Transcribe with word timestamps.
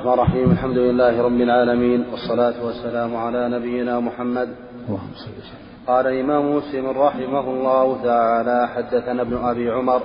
الرحمن 0.00 0.12
الرحيم. 0.12 0.50
الحمد 0.50 0.78
لله 0.78 1.22
رب 1.22 1.40
العالمين 1.40 2.04
والصلاة 2.10 2.64
والسلام 2.64 3.16
على 3.16 3.48
نبينا 3.48 4.00
محمد. 4.00 4.48
اللهم 4.88 5.12
صل 5.14 5.30
وسلم. 5.40 5.60
قال 5.86 6.06
الإمام 6.06 6.56
مسلم 6.56 6.86
رحمه 6.88 7.40
الله 7.50 8.02
تعالى 8.04 8.68
حدثنا 8.74 9.22
ابن 9.22 9.36
أبي 9.44 9.70
عمر 9.70 10.00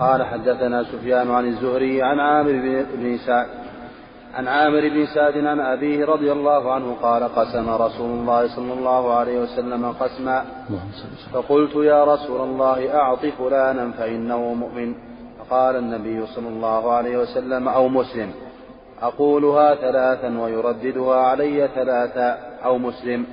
قال 0.00 0.22
حدثنا 0.22 0.82
سفيان 0.82 1.30
عن 1.30 1.46
الزهري 1.46 2.02
عن 2.02 2.20
عامر 2.20 2.52
بن 2.94 3.16
سعد 3.26 3.46
عن 4.34 4.48
عامر 4.48 4.80
بن 4.80 5.06
سعد 5.14 5.36
عن 5.36 5.60
أبيه 5.60 6.04
رضي 6.06 6.32
الله 6.32 6.72
عنه 6.72 6.96
قال 7.02 7.22
قسم 7.22 7.70
رسول 7.70 8.10
الله 8.10 8.56
صلى 8.56 8.72
الله 8.72 9.14
عليه 9.14 9.38
وسلم 9.42 9.92
قسما. 10.00 10.44
اللهم 10.70 10.92
صل 11.02 11.10
وسلم. 11.14 11.32
فقلت 11.32 11.74
يا 11.74 12.04
رسول 12.04 12.40
الله 12.40 12.94
أعط 12.94 13.26
فلانا 13.26 13.90
فإنه 13.98 14.54
مؤمن. 14.54 14.94
فقال 15.38 15.76
النبي 15.76 16.26
صلى 16.26 16.48
الله 16.48 16.92
عليه 16.92 17.16
وسلم 17.18 17.68
أو 17.68 17.88
مسلم. 17.88 18.30
أقولها 19.06 19.74
ثلاثا 19.74 20.40
ويرددها 20.40 21.16
علي 21.16 21.68
ثلاثا 21.74 22.38
أو 22.64 22.78
مسلم. 22.78 23.26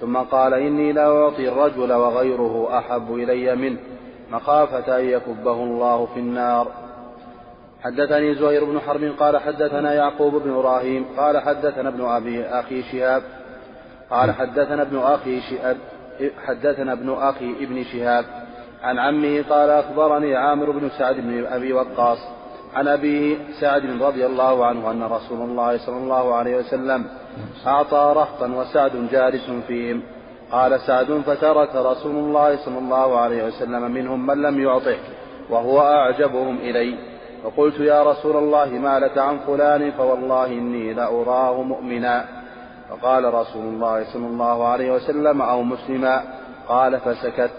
ثم 0.00 0.16
قال 0.16 0.54
إني 0.54 0.92
لا 0.92 1.06
أعطي 1.06 1.48
الرجل 1.48 1.92
وغيره 1.92 2.78
أحب 2.78 3.14
إلي 3.14 3.54
منه. 3.54 3.78
مخافة 4.30 4.98
أن 4.98 5.04
يكبه 5.04 5.52
الله 5.52 6.06
في 6.06 6.20
النار. 6.20 6.68
حدثني 7.82 8.34
زهير 8.34 8.64
بن 8.64 8.80
حرب 8.80 9.12
قال 9.20 9.38
حدثنا 9.38 9.94
يعقوب 9.94 10.34
بن 10.34 10.50
إبراهيم 10.50 11.04
قال 11.16 11.38
حدثنا 11.38 11.88
ابن 11.88 12.04
أبي 12.04 12.44
أخي 12.44 12.82
شهاب 12.82 13.22
قال 14.10 14.32
حدثنا 14.32 14.82
ابن 14.82 14.98
أخي 14.98 15.40
شهاب 15.40 15.76
حدثنا 16.46 16.92
ابن 16.92 17.10
أخي 17.10 17.50
ابن 17.60 17.84
شهاب 17.84 18.24
عن 18.82 18.98
عمه 18.98 19.44
قال 19.50 19.70
أخبرني 19.70 20.36
عامر 20.36 20.70
بن 20.70 20.88
سعد 20.98 21.16
بن 21.16 21.46
أبي 21.46 21.72
وقاص 21.72 22.18
عن 22.74 22.88
أبيه 22.88 23.36
سعد 23.60 24.02
رضي 24.02 24.26
الله 24.26 24.66
عنه 24.66 24.90
أن 24.90 25.02
رسول 25.02 25.40
الله 25.40 25.78
صلى 25.78 25.96
الله 25.96 26.34
عليه 26.34 26.56
وسلم 26.56 27.04
أعطى 27.66 28.12
رهطا 28.16 28.46
وسعد 28.46 29.08
جالس 29.12 29.50
فيهم. 29.66 30.02
قال 30.52 30.80
سعد 30.80 31.22
فترك 31.26 31.74
رسول 31.74 32.16
الله 32.16 32.56
صلى 32.64 32.78
الله 32.78 33.18
عليه 33.18 33.44
وسلم 33.44 33.90
منهم 33.90 34.26
من 34.26 34.42
لم 34.42 34.60
يعطه 34.60 34.96
وهو 35.50 35.80
أعجبهم 35.80 36.56
إلي. 36.56 36.98
فقلت 37.44 37.80
يا 37.80 38.02
رسول 38.02 38.36
الله 38.36 38.66
ما 38.66 38.98
لك 38.98 39.18
عن 39.18 39.38
فلان؟ 39.38 39.90
فوالله 39.90 40.46
إني 40.46 40.94
لأراه 40.94 41.62
مؤمنا. 41.62 42.24
فقال 42.90 43.34
رسول 43.34 43.64
الله 43.64 44.04
صلى 44.12 44.26
الله 44.26 44.68
عليه 44.68 44.92
وسلم 44.92 45.42
أو 45.42 45.62
مسلما. 45.62 46.22
قال 46.68 47.00
فسكت. 47.00 47.50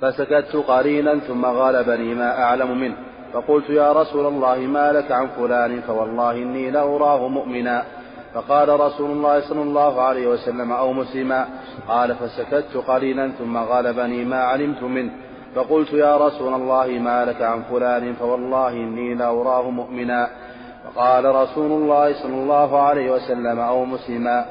فسكت 0.00 0.56
قليلا 0.56 1.18
ثم 1.18 1.46
غلبني 1.46 2.14
ما 2.14 2.42
أعلم 2.42 2.80
منه. 2.80 2.96
فقلت 3.32 3.70
يا 3.70 3.92
رسول 3.92 4.26
الله 4.26 4.56
ما 4.56 4.92
لك 4.92 5.12
عن 5.12 5.26
فلان؟ 5.26 5.80
فوالله 5.80 6.32
إني 6.32 6.70
لأراه 6.70 7.28
مؤمنا. 7.28 7.82
فقال 8.34 8.80
رسول 8.80 9.10
الله 9.10 9.40
صلى 9.40 9.62
الله 9.62 10.02
عليه 10.02 10.26
وسلم 10.26 10.72
أو 10.72 10.92
مسلما؟ 10.92 11.46
قال 11.88 12.14
فسكت 12.14 12.76
قليلا 12.76 13.32
ثم 13.38 13.56
غلبني 13.56 14.24
ما 14.24 14.36
علمت 14.36 14.82
منه. 14.82 15.10
فقلت 15.54 15.92
يا 15.92 16.16
رسول 16.16 16.54
الله 16.54 16.86
ما 16.86 17.24
لك 17.24 17.42
عن 17.42 17.62
فلان؟ 17.62 18.12
فوالله 18.12 18.68
إني 18.68 19.14
لأراه 19.14 19.70
مؤمنا. 19.70 20.28
فقال 20.84 21.24
رسول 21.24 21.70
الله 21.72 22.22
صلى 22.22 22.34
الله 22.34 22.80
عليه 22.80 23.10
وسلم 23.10 23.58
أو 23.58 23.84
مسلما؟ 23.84 24.44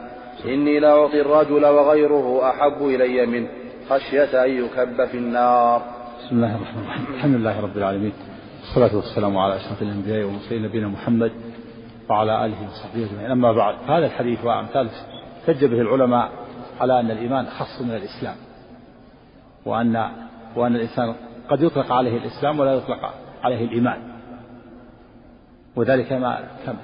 إني 0.45 0.79
لأعطي 0.79 1.21
الرجل 1.21 1.65
وغيره 1.65 2.49
أحب 2.49 2.81
إلي 2.81 3.25
منه. 3.25 3.47
خشية 3.89 4.43
أن 4.45 4.49
يكب 4.49 5.05
في 5.05 5.17
النار. 5.17 5.81
بسم 6.19 6.35
الله 6.35 6.55
الرحمن 6.55 6.83
الرحيم. 6.83 7.05
الحمد 7.15 7.35
لله 7.35 7.61
رب 7.61 7.77
العالمين. 7.77 8.13
والصلاة 8.61 8.95
والسلام 8.95 9.37
على 9.37 9.55
أشرف 9.55 9.81
الأنبياء 9.81 10.25
والمرسلين 10.25 10.63
نبينا 10.63 10.87
محمد 10.87 11.31
وعلى 12.09 12.45
آله 12.45 12.67
وصحبه 12.67 13.05
أجمعين. 13.05 13.31
أما 13.31 13.51
بعد 13.51 13.75
هذا 13.87 14.05
الحديث 14.05 14.45
وأمثاله 14.45 14.89
احتج 15.39 15.65
به 15.65 15.81
العلماء 15.81 16.31
على 16.81 16.99
أن 16.99 17.11
الإيمان 17.11 17.45
خص 17.45 17.81
من 17.81 17.95
الإسلام 17.95 18.35
وأن 19.65 20.09
وأن 20.55 20.75
الإنسان 20.75 21.15
قد 21.49 21.61
يطلق 21.61 21.91
عليه 21.91 22.17
الإسلام 22.17 22.59
ولا 22.59 22.73
يطلق 22.73 23.13
عليه 23.43 23.65
الإيمان. 23.65 24.01
وذلك 25.75 26.07
كما 26.07 26.39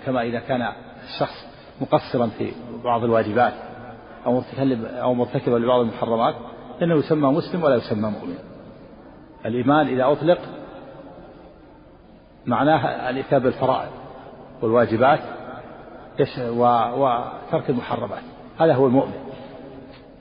كما 0.06 0.22
إذا 0.22 0.40
كان 0.40 0.72
الشخص 1.04 1.46
مقصرا 1.82 2.28
في 2.28 2.52
بعض 2.84 3.04
الواجبات 3.04 3.54
أو 4.26 4.34
مرتكب 4.34 4.86
أو 4.86 5.14
مرتكبا 5.14 5.58
لبعض 5.58 5.80
المحرمات 5.80 6.36
فإنه 6.80 6.96
يسمى 6.96 7.32
مسلم 7.32 7.64
ولا 7.64 7.76
يسمى 7.76 8.10
مؤمن. 8.10 8.38
الإيمان 9.46 9.88
إذا 9.88 10.12
أطلق 10.12 10.40
معناه 12.48 13.10
الإتيان 13.10 13.42
بالفرائض 13.42 13.90
والواجبات 14.62 15.20
وترك 16.40 17.70
المحرمات. 17.70 18.24
هذا 18.60 18.74
هو 18.74 18.88
المؤمن. 18.88 19.14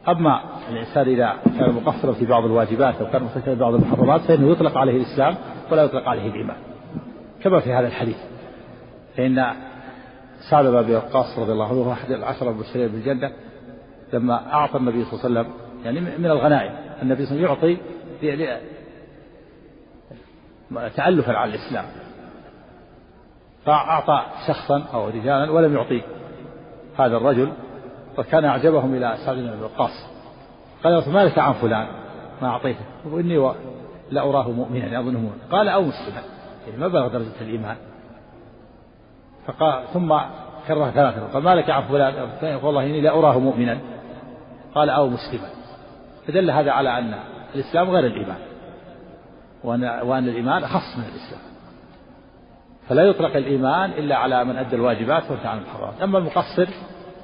أما 0.08 0.40
الإنسان 0.70 1.08
إذا 1.08 1.36
كان 1.58 1.72
مقصرا 1.72 2.12
في 2.12 2.26
بعض 2.26 2.44
الواجبات 2.44 3.00
أو 3.00 3.10
كان 3.10 3.22
مرتكبا 3.22 3.54
بعض 3.54 3.74
المحرمات 3.74 4.20
فإنه 4.20 4.52
يطلق 4.52 4.78
عليه 4.78 4.96
الإسلام 4.96 5.34
ولا 5.70 5.82
يطلق 5.82 6.08
عليه 6.08 6.28
الإيمان. 6.28 6.56
كما 7.42 7.60
في 7.60 7.72
هذا 7.72 7.86
الحديث. 7.86 8.16
فإن 9.16 9.52
سعد 10.50 10.66
بن 10.66 10.76
أبي 10.76 10.96
وقاص 10.96 11.38
رضي 11.38 11.52
الله 11.52 11.68
عنه 11.68 11.92
أحد 11.92 12.10
العشرة 12.10 12.50
المبشرين 12.50 12.88
بالجنة 12.88 13.32
لما 14.12 14.52
أعطى 14.52 14.78
النبي 14.78 15.04
صلى 15.04 15.12
الله 15.12 15.40
عليه 15.40 15.40
وسلم 15.40 15.52
يعني 15.84 16.00
من 16.18 16.26
الغنائم. 16.26 16.74
النبي 17.02 17.26
صلى 17.26 17.36
الله 17.36 17.48
عليه 17.48 17.58
وسلم 17.58 17.78
يعطي 18.20 18.58
تألفا 20.96 21.32
على 21.32 21.54
الإسلام. 21.54 21.84
فأعطى 23.66 24.22
شخصا 24.46 24.84
أو 24.94 25.08
رجالا 25.08 25.50
ولم 25.50 25.74
يعطي 25.76 26.02
هذا 26.98 27.16
الرجل 27.16 27.52
وكان 28.18 28.44
أعجبهم 28.44 28.94
إلى 28.94 29.16
سعد 29.24 29.36
بن 29.36 29.48
أبي 29.48 29.62
وقاص. 29.62 30.06
قال 30.84 31.12
ما 31.12 31.24
لك 31.24 31.38
عن 31.38 31.52
فلان؟ 31.52 31.86
ما 32.42 32.48
أعطيته. 32.48 32.84
وإني 33.10 33.52
لأراه 34.10 34.50
مؤمنا 34.50 35.00
أظنه 35.00 35.18
مؤمنا. 35.18 35.42
قال 35.50 35.68
أو 35.68 35.82
مسلما. 35.82 36.22
يعني 36.66 36.80
ما 36.80 36.88
بلغ 36.88 37.08
درجة 37.08 37.40
الإيمان. 37.40 37.76
فقال 39.46 39.84
ثم 39.92 40.18
كره 40.68 40.90
ثلاثة 40.90 41.32
قال 41.32 41.42
ما 41.42 41.54
لك 41.54 41.70
عن 41.70 41.82
فلان؟ 41.82 42.14
والله 42.62 42.84
إني 42.84 43.00
لأراه 43.00 43.38
مؤمنا. 43.38 43.78
قال 44.74 44.90
أو 44.90 45.08
مسلما. 45.08 45.48
فدل 46.26 46.50
هذا 46.50 46.70
على 46.70 46.98
أن 46.98 47.14
الإسلام 47.54 47.90
غير 47.90 48.06
الإيمان 48.06 48.38
وأن 49.64 49.84
وأن 49.84 50.28
الإيمان 50.28 50.64
أخص 50.64 50.98
من 50.98 51.04
الإسلام. 51.04 51.55
فلا 52.88 53.02
يطلق 53.02 53.36
الإيمان 53.36 53.90
إلا 53.90 54.16
على 54.16 54.44
من 54.44 54.56
أدى 54.56 54.76
الواجبات 54.76 55.30
وانتهى 55.30 55.48
عن 55.48 55.58
المحرمات 55.58 56.02
أما 56.02 56.18
المقصر 56.18 56.66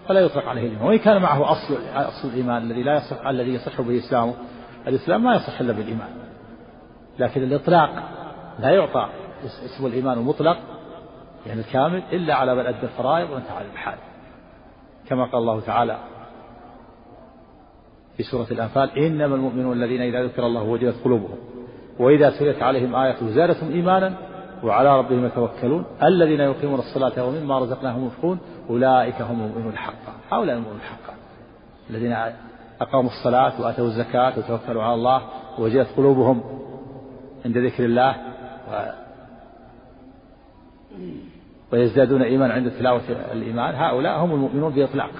فلا 0.09 0.21
يطلق 0.21 0.49
عليه 0.49 0.67
الإيمان. 0.67 0.87
وإن 0.87 0.99
كان 0.99 1.23
معه 1.23 1.53
أصل 1.53 1.77
أصل 1.95 2.28
الإيمان 2.28 2.62
الذي 2.62 2.83
لا 2.83 2.95
يصح 2.97 3.27
الذي 3.27 3.55
يصح 3.55 3.81
به 3.81 3.99
إسلامه 3.99 4.34
الإسلام 4.89 5.25
ما 5.25 5.34
يصح 5.34 5.61
إلا 5.61 5.73
بالإيمان. 5.73 6.09
لكن 7.19 7.43
الإطلاق 7.43 7.91
لا 8.59 8.71
يعطى 8.71 9.09
اسم 9.45 9.87
الإيمان 9.87 10.19
المطلق 10.19 10.56
يعني 11.47 11.61
الكامل 11.61 12.03
إلا 12.12 12.34
على 12.34 12.55
من 12.55 12.67
أدى 12.67 12.83
الفرائض 12.83 13.31
وانتهى 13.31 13.56
عن 13.56 13.65
المحارم 13.65 13.99
كما 15.09 15.25
قال 15.25 15.43
الله 15.43 15.61
تعالى 15.61 15.99
في 18.17 18.23
سورة 18.23 18.47
الأنفال 18.50 18.99
إنما 18.99 19.34
المؤمنون 19.34 19.73
الذين 19.83 20.00
إذا 20.00 20.25
ذكر 20.25 20.47
الله 20.47 20.62
وجلت 20.62 20.97
قلوبهم 21.05 21.39
وإذا 21.99 22.31
تليت 22.31 22.62
عليهم 22.62 22.94
آية 22.97 23.17
زادتهم 23.23 23.73
إيمانا 23.73 24.15
وعلى 24.62 24.99
ربهم 24.99 25.27
يتوكلون. 25.27 25.84
الذين 26.03 26.41
يقيمون 26.41 26.78
الصلاة 26.78 27.25
ومما 27.25 27.59
رزقناهم 27.59 28.05
ينفقون 28.05 28.39
أولئك 28.71 29.23
هم 29.23 29.41
المؤمنون 29.41 29.77
حقا. 29.77 30.12
هؤلاء 30.31 30.56
المؤمنون 30.56 30.81
حقا. 30.81 31.15
الذين 31.91 32.17
أقاموا 32.81 33.11
الصلاة 33.11 33.61
وآتوا 33.61 33.87
الزكاة 33.87 34.33
وتوكلوا 34.39 34.83
على 34.83 34.95
الله 34.95 35.23
وجلت 35.59 35.89
قلوبهم 35.97 36.43
عند 37.45 37.59
ذكر 37.59 37.84
الله 37.84 38.17
و 38.73 38.87
ويزدادون 41.73 42.23
إيمانا 42.23 42.55
عند 42.55 42.70
تلاوة 42.70 43.03
الإيمان. 43.32 43.75
هؤلاء 43.75 44.25
هم 44.25 44.35
المؤمنون 44.35 44.73
بإطلاق. 44.73 45.11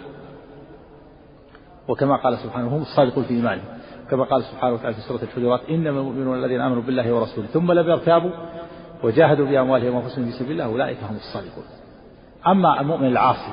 وكما 1.89 2.17
قال 2.17 2.39
سبحانه 2.39 2.77
هم 2.77 2.83
الصادقون 2.83 3.25
في 3.25 3.35
إيمانهم. 3.35 3.65
كما 4.11 4.25
قال 4.25 4.43
سبحانه 4.43 4.75
وتعالى 4.75 4.95
في 4.95 5.01
سورة 5.01 5.23
الحجرات 5.23 5.61
إنما 5.71 6.01
المؤمنون 6.01 6.45
الذين 6.45 6.61
آمنوا 6.61 6.83
بالله 6.83 7.13
ورسوله 7.13 7.47
ثم 7.47 7.73
لم 7.73 7.91
يرتابوا 7.91 8.31
وجاهدوا 9.03 9.47
بأموالهم 9.47 9.95
وأنفسهم 9.95 10.25
في 10.25 10.33
سبيل 10.33 10.53
الله 10.53 10.65
أولئك 10.65 10.99
هم 11.11 11.17
الصادقون. 11.17 11.65
أما 12.47 12.81
المؤمن 12.81 13.07
العاصي 13.07 13.53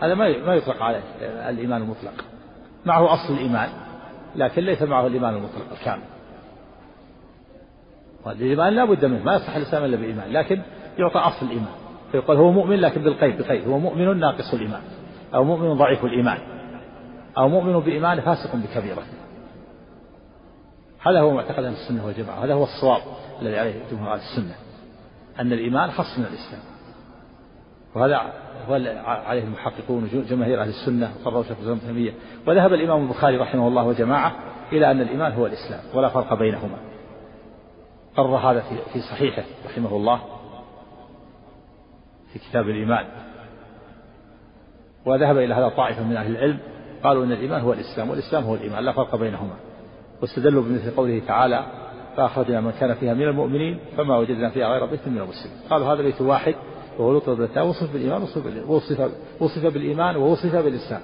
هذا 0.00 0.14
ما 0.14 0.38
ما 0.38 0.54
يطلق 0.54 0.82
عليه 0.82 1.02
الإيمان 1.22 1.82
المطلق. 1.82 2.24
معه 2.86 3.14
أصل 3.14 3.34
الإيمان 3.34 3.68
لكن 4.36 4.62
ليس 4.62 4.82
معه 4.82 5.06
الإيمان 5.06 5.34
المطلق 5.34 5.66
الكامل. 5.78 6.02
الإيمان 8.26 8.72
لا 8.72 8.84
بد 8.84 9.04
منه 9.04 9.24
ما 9.24 9.34
يصح 9.34 9.56
الإسلام 9.56 9.84
إلا 9.84 9.96
بالإيمان 9.96 10.32
لكن 10.32 10.60
يعطى 10.98 11.18
أصل 11.18 11.46
الإيمان. 11.46 11.72
فيقول 12.12 12.36
هو 12.36 12.52
مؤمن 12.52 12.76
لكن 12.76 13.02
بالقيد 13.02 13.42
بقيد. 13.42 13.68
هو 13.68 13.78
مؤمن 13.78 14.20
ناقص 14.20 14.54
الإيمان 14.54 14.82
أو 15.34 15.44
مؤمن 15.44 15.74
ضعيف 15.74 16.04
الإيمان 16.04 16.38
أو 17.38 17.48
مؤمن 17.48 17.80
بإيمان 17.80 18.20
فاسق 18.20 18.56
بكبيرة. 18.56 19.02
هذا 21.06 21.20
هو 21.20 21.30
معتقد 21.30 21.64
أهل 21.64 21.72
السنة 21.72 22.06
والجماعة 22.06 22.44
هذا 22.44 22.54
هو 22.54 22.62
الصواب 22.62 23.00
الذي 23.42 23.58
عليه 23.58 23.74
جمهور 23.90 24.12
أهل 24.12 24.20
السنة. 24.20 24.54
أن 25.40 25.52
الإيمان 25.52 25.90
خاص 25.90 26.18
من 26.18 26.24
الإسلام. 26.24 26.62
وهذا 27.94 28.32
هو 28.68 28.74
عليه 29.04 29.44
المحققون 29.44 30.10
وجماهير 30.14 30.62
أهل 30.62 30.68
السنة 30.68 31.12
قرروا 31.24 31.42
شيخ 31.42 31.56
الإسلام 31.56 31.78
تيمية. 31.78 32.12
وذهب 32.46 32.72
الإمام 32.72 33.02
البخاري 33.02 33.36
رحمه 33.36 33.68
الله 33.68 33.82
وجماعة 33.84 34.32
إلى 34.72 34.90
أن 34.90 35.00
الإيمان 35.00 35.32
هو 35.32 35.46
الإسلام 35.46 35.80
ولا 35.94 36.08
فرق 36.08 36.34
بينهما. 36.34 36.78
قرر 38.16 38.36
هذا 38.36 38.60
في 38.92 39.00
صحيحه 39.00 39.44
رحمه 39.66 39.96
الله 39.96 40.20
في 42.32 42.38
كتاب 42.38 42.68
الإيمان. 42.68 43.06
وذهب 45.06 45.38
إلى 45.38 45.54
هذا 45.54 45.68
طائفة 45.68 46.04
من 46.04 46.16
أهل 46.16 46.30
العلم 46.30 46.58
قالوا 47.04 47.24
أن 47.24 47.32
الإيمان 47.32 47.60
هو 47.60 47.72
الإسلام 47.72 48.10
والإسلام 48.10 48.44
هو 48.44 48.54
الإيمان 48.54 48.84
لا 48.84 48.92
فرق 48.92 49.16
بينهما. 49.16 49.54
واستدلوا 50.22 50.62
بمثل 50.62 50.96
قوله 50.96 51.22
تعالى 51.26 51.66
فأخرجنا 52.18 52.60
من 52.60 52.72
كان 52.80 52.94
فيها 52.94 53.14
من 53.14 53.22
المؤمنين 53.22 53.78
فما 53.96 54.16
وجدنا 54.16 54.50
فيها 54.50 54.68
غير 54.68 54.86
بيت 54.86 55.00
من 55.06 55.18
المسلمين. 55.18 55.58
قالوا 55.70 55.92
هذا 55.92 56.02
بيت 56.02 56.20
واحد 56.20 56.54
وهو 56.98 57.20
بالتاء 57.34 57.66
وصف 57.66 57.92
بالإيمان 57.92 58.22
وصف, 58.66 59.10
وصف 59.40 59.66
بالإيمان 59.66 60.16
ووصف 60.16 60.56
بالإسلام. 60.56 61.00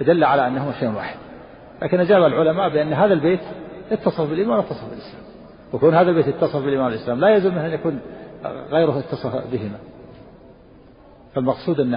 فدل 0.00 0.24
على 0.24 0.46
أنهما 0.46 0.72
شيء 0.80 0.88
واحد. 0.88 1.16
لكن 1.82 2.00
أجاب 2.00 2.22
العلماء 2.22 2.68
بأن 2.68 2.92
هذا 2.92 3.12
البيت 3.12 3.40
اتصف 3.90 4.30
بالإيمان 4.30 4.56
واتصف 4.56 4.90
بالإسلام. 4.90 5.22
وكون 5.72 5.94
هذا 5.94 6.10
البيت 6.10 6.28
اتصف 6.28 6.56
بالإيمان 6.56 6.86
والإسلام 6.86 7.20
لا 7.20 7.28
يلزم 7.28 7.58
أن 7.58 7.70
يكون 7.70 8.00
غيره 8.70 8.98
اتصف 8.98 9.36
بهما. 9.52 9.78
فالمقصود 11.34 11.80
أن 11.80 11.94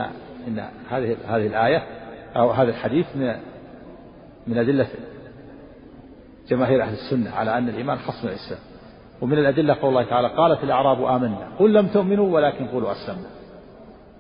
أن 0.48 0.64
هذه 0.90 1.18
هذه 1.28 1.48
الآية 1.48 1.84
أو 2.36 2.52
هذا 2.52 2.70
الحديث 2.70 3.06
من 3.16 3.36
من 4.48 4.58
أدلة 4.58 4.88
جماهير 6.48 6.84
أهل 6.84 6.94
السنة 6.94 7.32
على 7.32 7.58
أن 7.58 7.70
الإيمان 7.70 7.98
خص 7.98 8.24
من 8.24 8.30
الإسلام. 8.30 8.60
ومن 9.22 9.38
الأدلة 9.38 9.74
قول 9.74 9.90
الله 9.90 10.10
تعالى 10.10 10.28
قالت 10.28 10.64
الأعراب 10.64 11.04
آمنا. 11.04 11.48
قل 11.60 11.74
لم 11.74 11.88
تؤمنوا 11.88 12.36
ولكن 12.36 12.68
قولوا 12.68 12.92
أسلمنا. 12.92 13.30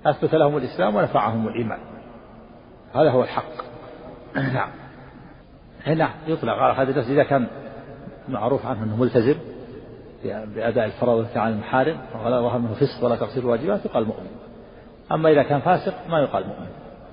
أثبت 0.06 0.36
لهم 0.36 0.58
الإسلام 0.58 0.96
ونفعهم 0.96 1.48
الإيمان. 1.48 1.80
هذا 2.94 3.10
هو 3.12 3.24
الحق. 3.24 3.52
نعم. 4.54 4.70
هنا 5.86 6.10
يطلق 6.28 6.54
على 6.54 6.74
هذا 6.74 6.92
النفس 6.92 7.10
إذا 7.10 7.24
كان 7.24 7.48
معروف 8.30 8.66
عنه 8.66 8.84
أنه 8.84 8.96
ملتزم 8.96 9.36
بأداء 10.24 10.86
الفرائض 10.86 11.26
عن 11.36 11.52
المحارم 11.52 11.98
ولا 12.26 12.42
ظهر 12.42 12.60
منه 12.60 12.74
فسق 12.74 13.06
ولا 13.06 13.16
تقصير 13.16 13.44
الواجبات 13.44 13.86
يقال 13.86 14.06
مؤمن. 14.06 14.30
أما 15.12 15.32
إذا 15.32 15.44
كان 15.44 15.60
فاسق 15.60 15.94
ما 16.10 16.20
يقال 16.20 16.48
مؤمن. 16.48 16.68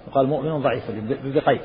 يقال 0.09 0.27
مؤمن 0.27 0.63
ضعيف 0.63 0.83
بقيد. 1.25 1.61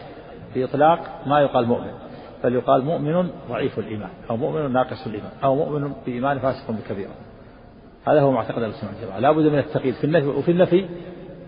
بإطلاق 0.56 1.00
ما 1.26 1.42
يقال 1.42 1.66
مؤمن. 1.66 2.07
بل 2.44 2.54
يقال 2.56 2.86
مؤمن 2.86 3.30
ضعيف 3.50 3.80
الإيمان 3.80 4.10
أو 4.30 4.38
مؤمن 4.38 4.74
ناقص 4.74 5.08
الإيمان 5.08 5.32
أو 5.44 5.56
مؤمن 5.56 5.94
بإيمان 6.06 6.40
فاسق 6.40 6.72
بكبيرة 6.72 7.12
هذا 8.08 8.22
هو 8.22 8.32
معتقد 8.32 8.64
السنة 8.64 8.90
والجماعة 8.90 9.20
لا 9.20 9.32
بد 9.32 9.46
من 9.46 9.60
التقييد 9.60 9.94
في 9.94 10.04
النفي 10.04 10.28
وفي 10.28 10.52
النفي 10.52 10.86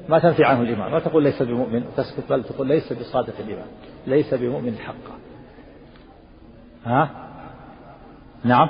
ما 0.09 0.19
تنفي 0.19 0.44
عنه 0.44 0.62
الإيمان. 0.62 0.91
ما 0.91 1.00
تقول 1.00 1.24
ليس 1.24 1.41
بمؤمن 1.41 1.83
وتسكت 1.83 2.30
بل 2.30 2.44
تقول 2.44 2.68
ليس 2.68 2.94
بصادق 2.94 3.33
الإيمان 3.39 3.68
ليس 4.07 4.33
بمؤمن 4.33 4.77
حقا. 4.77 5.19
ها؟ 6.86 7.09
نعم. 8.44 8.69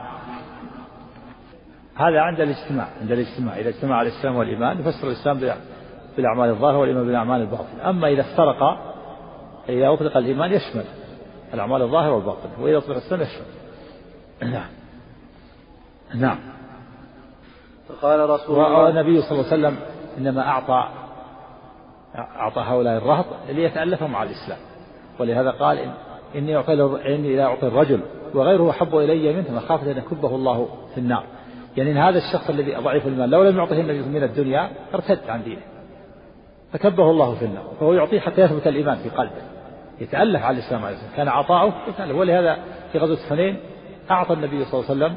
هذا 1.96 2.20
عند 2.20 2.42
الاجتماع 2.42 2.88
عند 3.02 3.12
الاجتماع. 3.12 3.60
إذا 3.60 3.70
اجتمع 3.70 4.02
الإسلام 4.02 4.36
والإيمان 4.36 4.80
يفسر 4.80 5.08
الإسلام 5.08 5.40
بالأعمال 6.18 6.50
الظاهرة 6.50 6.78
والإيمان 6.78 7.06
بالأعمال 7.06 7.42
الباطنة. 7.42 7.90
أما 7.90 8.08
إذا 8.08 8.22
افترقا 8.22 8.94
إذا 9.70 9.94
أطلق 9.94 10.18
الإيمان 10.18 10.52
يشمل. 10.52 10.86
الأعمال 11.54 11.82
الظاهرة 11.82 12.12
والباطنة 12.12 12.52
وإذا 12.60 12.78
أطلق 12.78 12.92
الإسلام 12.92 13.22
يشمل 13.22 13.46
نعم. 14.52 14.70
نعم. 16.16 16.40
فقال 17.90 18.30
رسول 18.30 18.56
الله 18.56 18.84
والنبي 18.84 19.22
صلى 19.22 19.32
الله 19.32 19.52
عليه 19.52 19.68
وسلم 19.68 19.76
إنما 20.18 20.48
أعطى 20.48 20.90
أعطى 22.16 22.62
هؤلاء 22.62 22.98
الرهط 22.98 23.26
ليتألفوا 23.50 24.08
مع 24.08 24.24
الإسلام. 24.24 24.60
ولهذا 25.20 25.52
قال 25.52 25.78
إن 25.78 25.92
إني 26.36 26.58
أعطي 26.58 26.74
إني 27.16 27.36
لا 27.36 27.44
أعطي 27.44 27.68
الرجل 27.68 28.02
وغيره 28.34 28.70
أحب 28.70 28.98
إلي 28.98 29.34
منه 29.34 29.52
مخافة 29.52 29.92
أن 29.92 29.98
يكبه 29.98 30.36
الله 30.36 30.68
في 30.94 31.00
النار. 31.00 31.24
يعني 31.78 31.92
إن 31.92 31.98
هذا 31.98 32.18
الشخص 32.18 32.50
الذي 32.50 32.76
ضعيف 32.76 33.08
المال 33.08 33.30
لو 33.30 33.44
لم 33.44 33.58
يعطه 33.58 33.80
النبي 33.80 34.02
من 34.02 34.24
الدنيا 34.24 34.70
ارتد 34.94 35.30
عن 35.30 35.44
دينه. 35.44 35.62
فكبه 36.74 37.12
الله 37.12 37.36
في 37.36 37.46
النار 37.46 37.64
فهو 37.80 37.94
يعطيه 37.94 38.20
حتى 38.20 38.42
يثبت 38.42 38.68
الإيمان 38.68 38.98
في 38.98 39.10
قلبه. 39.10 39.42
يتألف 40.02 40.44
على 40.44 40.58
الإسلام 40.58 40.86
عليه 40.86 40.98
كان 41.18 41.28
عطاؤه 41.28 41.74
يتألف. 41.88 42.16
ولهذا 42.16 42.58
في 42.92 42.98
غزوة 42.98 43.30
حنين 43.30 43.60
أعطى 44.12 44.34
النبي 44.34 44.66
صلى 44.66 44.80
الله 44.80 44.90
عليه 44.90 45.06
وسلم 45.06 45.16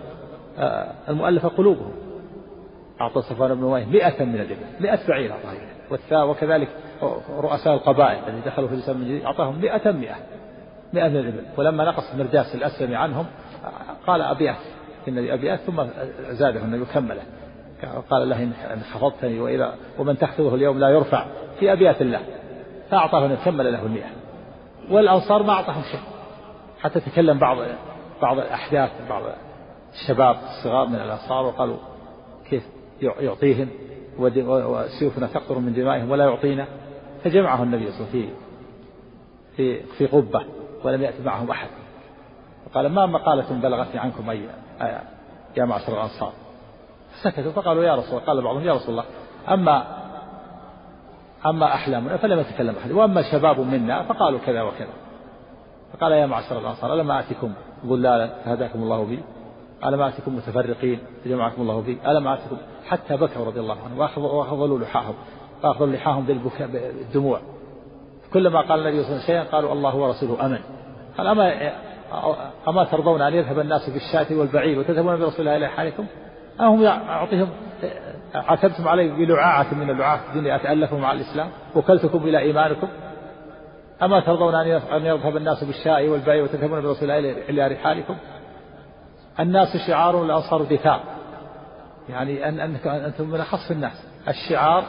آه، 0.58 0.92
المؤلف 1.08 1.46
قلوبهم. 1.46 1.92
أعطى 3.00 3.22
صفوان 3.22 3.54
بن 3.54 3.64
أمية 3.64 3.84
مئة 3.84 4.24
من 4.24 4.34
الإبل 4.34 4.56
مئة 4.80 5.08
بعير 5.08 5.32
أعطاه. 5.32 6.24
وكذلك 6.24 6.68
رؤساء 7.30 7.74
القبائل 7.74 8.18
الذي 8.28 8.40
دخلوا 8.40 8.68
في 8.68 8.74
الإسلام 8.74 8.98
من 8.98 9.04
جديد 9.04 9.24
أعطاهم 9.24 9.60
مئة 9.60 9.90
مئة 9.90 10.16
مئة 10.92 11.08
من 11.08 11.16
الإبل. 11.16 11.44
ولما 11.56 11.84
نقص 11.84 12.14
مرداس 12.14 12.54
الأسلمي 12.54 12.96
عنهم 12.96 13.26
قال 14.06 14.22
أبيات 14.22 14.56
إن 15.08 15.30
أبيات 15.30 15.60
ثم 15.60 15.84
زاده 16.30 16.60
النبي 16.60 16.84
كمله 16.84 17.22
قال 18.10 18.28
له 18.28 18.42
إن 18.42 18.52
حفظتني 18.92 19.40
وإذا 19.40 19.74
ومن 19.98 20.18
تحفظه 20.18 20.54
اليوم 20.54 20.78
لا 20.78 20.88
يرفع 20.88 21.26
في 21.60 21.72
أبيات 21.72 22.02
الله. 22.02 22.20
فأعطاه 22.90 23.26
أن 23.26 23.36
كمل 23.44 23.72
له 23.72 23.82
المئة 23.82 24.21
والأنصار 24.90 25.42
ما 25.42 25.52
أعطاهم 25.52 25.82
شيء 25.82 26.00
حتى 26.80 27.00
تكلم 27.00 27.38
بعض 27.38 27.58
بعض 28.22 28.38
الأحداث 28.38 28.90
بعض 29.08 29.22
الشباب 29.92 30.36
الصغار 30.44 30.86
من 30.86 30.94
الأنصار 30.94 31.46
وقالوا 31.46 31.76
كيف 32.50 32.62
يعطيهم 33.00 33.68
وسيوفنا 34.18 35.26
تقطر 35.26 35.58
من 35.58 35.72
دمائهم 35.72 36.10
ولا 36.10 36.24
يعطينا. 36.24 36.66
فجمعه 37.24 37.62
النبي 37.62 37.90
صلى 37.90 38.00
الله 38.00 38.08
عليه 38.08 38.24
وسلم 38.24 38.36
في 39.56 39.82
في 39.82 40.06
قبة 40.06 40.44
ولم 40.84 41.02
يأتي 41.02 41.22
معهم 41.22 41.50
أحد. 41.50 41.68
فقال 42.66 42.86
ما 42.86 43.06
مقالة 43.06 43.60
بلغتني 43.62 44.00
عنكم 44.00 44.30
أي 44.30 44.48
يا 45.56 45.64
معشر 45.64 45.92
الأنصار. 45.92 46.32
سكتوا 47.22 47.52
فقالوا 47.52 47.84
يا 47.84 47.94
رسول 47.94 48.10
الله. 48.10 48.26
قال 48.26 48.42
بعضهم 48.42 48.64
يا 48.64 48.72
رسول 48.72 48.90
الله. 48.90 49.04
أما 49.48 50.01
أما 51.46 51.66
أحلامنا 51.74 52.16
فلم 52.16 52.38
يتكلم 52.38 52.74
أحد. 52.80 52.92
وأما 52.92 53.20
الشباب 53.20 53.60
منا 53.60 54.02
فقالوا 54.02 54.38
كذا 54.46 54.62
وكذا. 54.62 54.92
فقال 55.92 56.12
يا 56.12 56.26
معشر 56.26 56.58
الأنصار 56.58 56.94
ألم 56.94 57.10
آتكم 57.10 57.52
ضلالا 57.86 58.30
فهداكم 58.44 58.82
الله 58.82 59.04
بي؟ 59.04 59.22
ألم 59.84 60.02
آتكم 60.02 60.36
متفرقين 60.36 60.98
فجمعكم 61.24 61.62
الله 61.62 61.80
بي؟ 61.80 61.98
ألم 62.06 62.28
آتكم؟ 62.28 62.56
حتى 62.88 63.16
بكوا 63.16 63.44
رضي 63.44 63.60
الله 63.60 63.76
عنهم 63.84 63.98
وأخذوا 63.98 64.78
لحاهم. 64.78 65.14
وأخذوا 65.64 65.86
لحاهم 65.86 66.24
بالبكاء 66.24 66.68
بالدموع. 66.68 67.40
كلما 68.32 68.60
قال 68.60 68.80
النبي 68.80 69.02
صلى 69.02 69.12
الله 69.12 69.22
عليه 69.22 69.24
وسلم 69.24 69.26
شيئا 69.26 69.42
قالوا 69.42 69.72
الله 69.72 69.96
ورسوله 69.96 70.46
أمن 70.46 70.58
قال 71.18 71.26
أما 71.26 71.72
أما 72.68 72.84
ترضون 72.84 73.22
أن 73.22 73.34
يذهب 73.34 73.58
الناس 73.58 73.90
بالشاة 73.90 74.36
والبعير 74.36 74.78
وتذهبون 74.78 75.16
برسول 75.16 75.40
الله 75.40 75.56
إلى 75.56 75.68
حالكم؟ 75.68 76.06
أهم 76.60 76.82
يعطيهم 76.82 77.48
عتبتم 78.34 78.88
علي 78.88 79.08
بلعاعة 79.08 79.74
من 79.74 79.90
اللعاع 79.90 80.20
الدنيا 80.28 80.56
أتألفوا 80.56 80.98
مع 80.98 81.12
الإسلام 81.12 81.50
وكلتكم 81.74 82.18
إلى 82.18 82.38
إيمانكم. 82.38 82.88
أما 84.02 84.20
ترضون 84.20 84.54
أن 84.54 85.06
يذهب 85.06 85.36
الناس 85.36 85.64
بالشاء 85.64 86.08
والبيع 86.08 86.42
وتذهبون 86.42 86.80
برسول 86.80 87.10
الله 87.10 87.32
إلى 87.48 87.68
رحالكم؟ 87.68 88.16
الناس 89.40 89.76
شعار 89.86 90.16
والأنصار 90.16 90.62
دثار. 90.62 91.00
يعني 92.08 92.48
أن 92.48 92.60
أنك 92.60 92.86
أنتم 92.86 93.28
من 93.28 93.40
أخص 93.40 93.70
الناس. 93.70 94.06
الشعار 94.28 94.84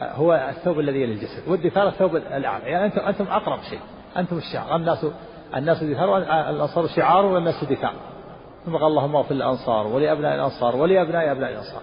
هو 0.00 0.34
الثوب 0.48 0.80
الذي 0.80 1.02
يلي 1.02 1.12
الجسد 1.12 1.48
والدثار 1.48 1.88
الثوب 1.88 2.16
الأعلى. 2.16 2.64
يعني 2.64 2.84
أنتم 2.86 3.00
أنتم 3.00 3.24
أقرب 3.24 3.62
شيء. 3.62 3.80
أنتم 4.16 4.36
الشعار. 4.36 4.76
الناس 4.76 5.06
الناس 5.56 5.84
دثار 5.84 6.10
والأنصار 6.10 6.86
شعار 6.86 7.26
والناس 7.26 7.64
دثار. 7.64 7.94
ثم 8.66 8.76
قال 8.76 8.86
اللهم 8.86 9.16
اغفر 9.16 9.34
للأنصار 9.34 9.86
ولأبناء 9.86 10.34
الأنصار 10.34 10.76
ولأبناء 10.76 11.32
أبناء 11.32 11.50
الأنصار. 11.50 11.82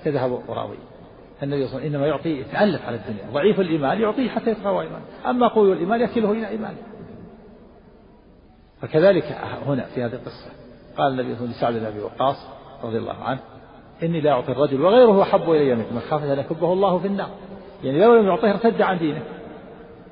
حتى 0.00 0.10
ذهب 0.10 0.42
وراوي 0.48 0.76
النبي 1.42 1.66
صلى 1.66 1.76
الله 1.76 1.80
عليه 1.80 1.88
وسلم 1.88 1.94
إنما 1.94 2.06
يعطي 2.06 2.40
يتألف 2.40 2.86
على 2.86 2.96
الدنيا. 2.96 3.32
ضعيف 3.32 3.60
الإيمان 3.60 4.00
يعطيه 4.00 4.28
حتى 4.28 4.50
يتقوى 4.50 4.84
إيمانه. 4.84 5.04
أما 5.26 5.48
قوي 5.48 5.72
الإيمان 5.72 6.00
يكله 6.00 6.32
إلى 6.32 6.48
إيمانه. 6.48 6.76
فكذلك 8.80 9.24
هنا 9.66 9.84
في 9.84 10.02
هذه 10.02 10.12
القصة 10.12 10.50
قال 10.96 11.12
النبي 11.12 11.36
صلى 11.36 11.44
الله 11.44 11.44
عليه 11.44 11.44
وسلم 11.44 11.50
لسعد 11.50 11.74
بن 11.74 11.86
أبي 11.86 12.00
وقاص 12.00 12.36
رضي 12.84 12.98
الله 12.98 13.24
عنه 13.24 13.40
إني 14.02 14.20
لا 14.20 14.30
أعطي 14.30 14.52
الرجل 14.52 14.80
وغيره 14.80 15.22
أحب 15.22 15.50
إلي 15.50 15.74
منه. 15.74 16.00
خافة 16.10 16.32
أن 16.32 16.38
يكبه 16.38 16.72
الله 16.72 16.98
في 16.98 17.06
النار. 17.06 17.30
يعني 17.84 18.00
لو 18.00 18.16
لم 18.16 18.26
يعطيه 18.26 18.50
ارتد 18.50 18.82
عن 18.82 18.98
دينه. 18.98 19.22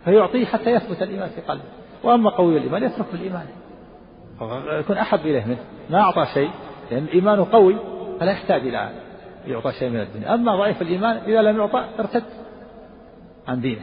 فيعطيه 0.05 0.45
حتى 0.45 0.71
يثبت 0.71 1.03
الإيمان 1.03 1.29
في 1.29 1.41
قلبه. 1.41 1.65
وأما 2.05 2.31
قوي 2.31 2.59
الإيمان 2.59 2.83
يترك 2.83 3.07
بالإيمان 3.13 3.47
يكون 4.81 4.97
أحب 4.97 5.21
إليه 5.21 5.45
منه. 5.45 5.65
ما 5.91 6.01
أعطى 6.01 6.27
شيء 6.35 6.51
لأن 6.91 7.07
إيمانه 7.07 7.47
قوي 7.53 7.77
فلا 8.21 8.33
يحتاج 8.33 8.61
إلى 8.61 8.91
يعطى 9.47 9.73
شيء 9.73 9.89
من 9.89 10.01
الدنيا. 10.01 10.35
أما 10.35 10.57
ضعيف 10.57 10.83
الإيمان 10.83 11.17
إذا 11.17 11.43
لم 11.43 11.59
يعطى 11.59 11.85
ارتد 11.99 12.25
عن 13.49 13.61
دينه. 13.61 13.83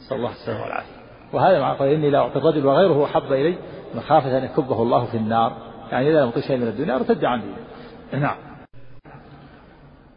نسأل 0.00 0.16
الله 0.16 0.30
السلامة 0.30 0.62
والعافية. 0.62 0.98
وهذا 1.32 1.60
مع 1.60 1.74
قول 1.74 1.88
إني 1.88 2.10
لا 2.10 2.18
أعطي 2.18 2.38
الرجل 2.38 2.66
وغيره 2.66 3.04
أحب 3.04 3.32
إلي 3.32 3.58
مخافة 3.94 4.38
أن 4.38 4.44
يكبه 4.44 4.82
الله 4.82 5.04
في 5.04 5.16
النار. 5.16 5.52
يعني 5.92 6.10
إذا 6.10 6.20
لم 6.20 6.26
يعطي 6.26 6.42
شيء 6.42 6.56
من 6.56 6.68
الدنيا 6.68 6.94
ارتد 6.94 7.24
عن 7.24 7.40
دينه. 7.40 8.22
نعم. 8.22 8.36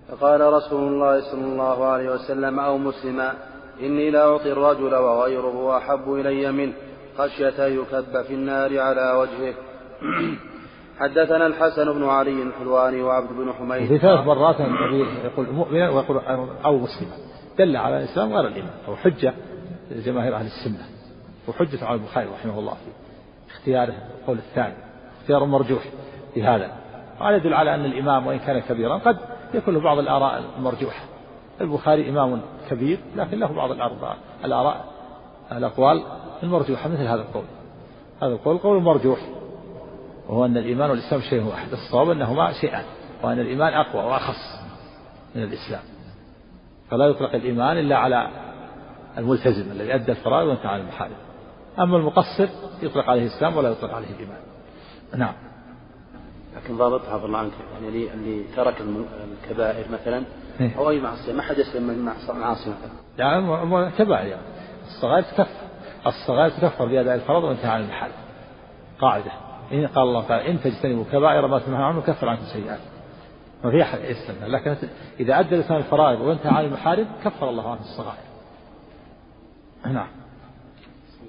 فقال 0.09 0.53
رسول 0.53 0.93
الله 0.93 1.31
صلى 1.31 1.45
الله 1.45 1.85
عليه 1.85 2.09
وسلم 2.09 2.59
أو 2.59 2.77
مسلما 2.77 3.33
إني 3.81 4.11
لا 4.11 4.31
أعطي 4.31 4.51
الرجل 4.51 4.95
وغيره 4.95 5.77
أحب 5.77 6.13
إلي 6.13 6.51
منه 6.51 6.73
خشية 7.17 7.63
يكب 7.63 8.21
في 8.21 8.33
النار 8.33 8.79
على 8.79 9.11
وجهه. 9.11 9.53
حدثنا 10.99 11.47
الحسن 11.47 11.93
بن 11.93 12.03
علي 12.09 12.43
الحلواني 12.43 13.01
وعبد 13.01 13.29
بن 13.33 13.53
حميد. 13.53 13.87
في 13.87 13.97
ثلاث 13.97 14.27
مرات 14.27 14.61
النبي 14.61 15.05
يقول 15.23 15.51
مؤمنا 15.51 15.89
ويقول 15.89 16.21
أو 16.65 16.77
مسلما 16.77 17.13
دل 17.57 17.77
على 17.77 17.97
الإسلام 17.97 18.33
غير 18.33 18.47
الإيمان 18.47 18.73
أو 18.87 18.95
حجة 18.95 19.33
لجماهير 19.91 20.35
أهل 20.35 20.45
السنة. 20.45 20.85
وحجة 21.47 21.85
على 21.85 21.95
البخاري 21.95 22.29
رحمه 22.29 22.59
الله 22.59 22.73
في 22.73 23.55
اختياره 23.55 23.93
القول 24.21 24.37
الثاني. 24.37 24.73
اختيار 25.21 25.45
مرجوح 25.45 25.83
في 26.33 26.43
هذا. 26.43 26.71
وهذا 27.21 27.35
يدل 27.35 27.53
على 27.53 27.75
أن 27.75 27.85
الإمام 27.85 28.27
وإن 28.27 28.39
كان 28.39 28.59
كبيرا 28.59 28.97
قد 28.97 29.17
يكون 29.53 29.73
له 29.73 29.79
بعض 29.79 29.99
الآراء 29.99 30.43
المرجوحة. 30.57 31.03
البخاري 31.61 32.09
إمام 32.09 32.41
كبير 32.69 32.99
لكن 33.15 33.39
له 33.39 33.47
بعض 33.47 33.71
الآراء 34.45 34.85
الأقوال 35.51 36.03
المرجوحة 36.43 36.89
مثل 36.89 37.01
هذا 37.01 37.21
القول. 37.21 37.43
هذا 38.21 38.33
القول 38.33 38.57
قول 38.57 38.81
مرجوح. 38.81 39.19
وهو 40.31 40.45
أن 40.45 40.57
الإيمان 40.57 40.89
والإسلام 40.89 41.21
شيء 41.21 41.43
واحد 41.43 41.71
الصواب 41.71 42.09
أنهما 42.09 42.51
شيئان 42.61 42.83
وأن 43.23 43.39
الإيمان 43.39 43.73
أقوى 43.73 44.03
وأخص 44.03 44.59
من 45.35 45.43
الإسلام. 45.43 45.81
فلا 46.89 47.05
يطلق 47.05 47.35
الإيمان 47.35 47.77
إلا 47.77 47.97
على 47.97 48.29
الملتزم 49.17 49.71
الذي 49.71 49.95
أدى 49.95 50.11
الفرائض 50.11 50.47
وانتهى 50.47 50.67
عن 50.67 50.79
المحارم. 50.79 51.15
أما 51.79 51.97
المقصر 51.97 52.47
يطلق 52.81 53.09
عليه 53.09 53.21
الإسلام 53.21 53.57
ولا 53.57 53.69
يطلق 53.69 53.93
عليه 53.93 54.07
الإيمان. 54.09 54.39
نعم. 55.15 55.33
لكن 56.55 56.77
ضابطها 56.77 57.25
الله 57.25 57.39
عنك 57.39 57.51
يعني 57.73 57.87
اللي, 57.87 58.13
اللي 58.13 58.43
ترك 58.55 58.75
الكبائر 59.43 59.85
مثلا 59.91 60.23
إيه؟ 60.59 60.77
أو 60.77 60.89
أي 60.89 60.99
معصية 60.99 61.33
ما 61.33 61.41
حد 61.41 61.57
يسلم 61.57 61.83
من 61.83 62.05
معاصي 62.39 62.69
مثلا. 62.69 62.91
يعني 63.17 63.91
كبائر 63.91 64.27
يعني. 64.27 64.41
الصغائر 64.87 65.23
تكفر. 65.23 65.67
الصغائر 66.07 66.49
تكفر 66.49 66.85
بأداء 66.85 67.15
الفرض 67.15 67.43
وانتهى 67.43 67.71
عن 67.71 67.81
المحارم. 67.81 68.13
قاعدة. 68.99 69.50
إن 69.73 69.87
قال 69.87 70.03
الله 70.03 70.27
تعالى 70.27 70.51
إن 70.51 70.61
تجتنبوا 70.61 71.03
كبائر 71.11 71.47
ما 71.47 71.59
تنهون 71.59 71.81
عنه 71.81 72.01
كفر 72.01 72.29
عنكم 72.29 72.43
سيئات 72.43 72.79
ما 73.63 73.71
في 73.71 73.81
أحد 73.81 73.99
يستثنى 73.99 74.49
لكن 74.49 74.75
إذا 75.19 75.39
أدى 75.39 75.55
الإنسان 75.55 75.77
الفرائض 75.77 76.21
وانتهى 76.21 76.51
عن 76.51 76.65
المحارم 76.65 77.07
كفر 77.23 77.49
الله 77.49 77.71
عنه 77.71 77.79
الصغائر. 77.81 78.31
نعم. 79.85 80.07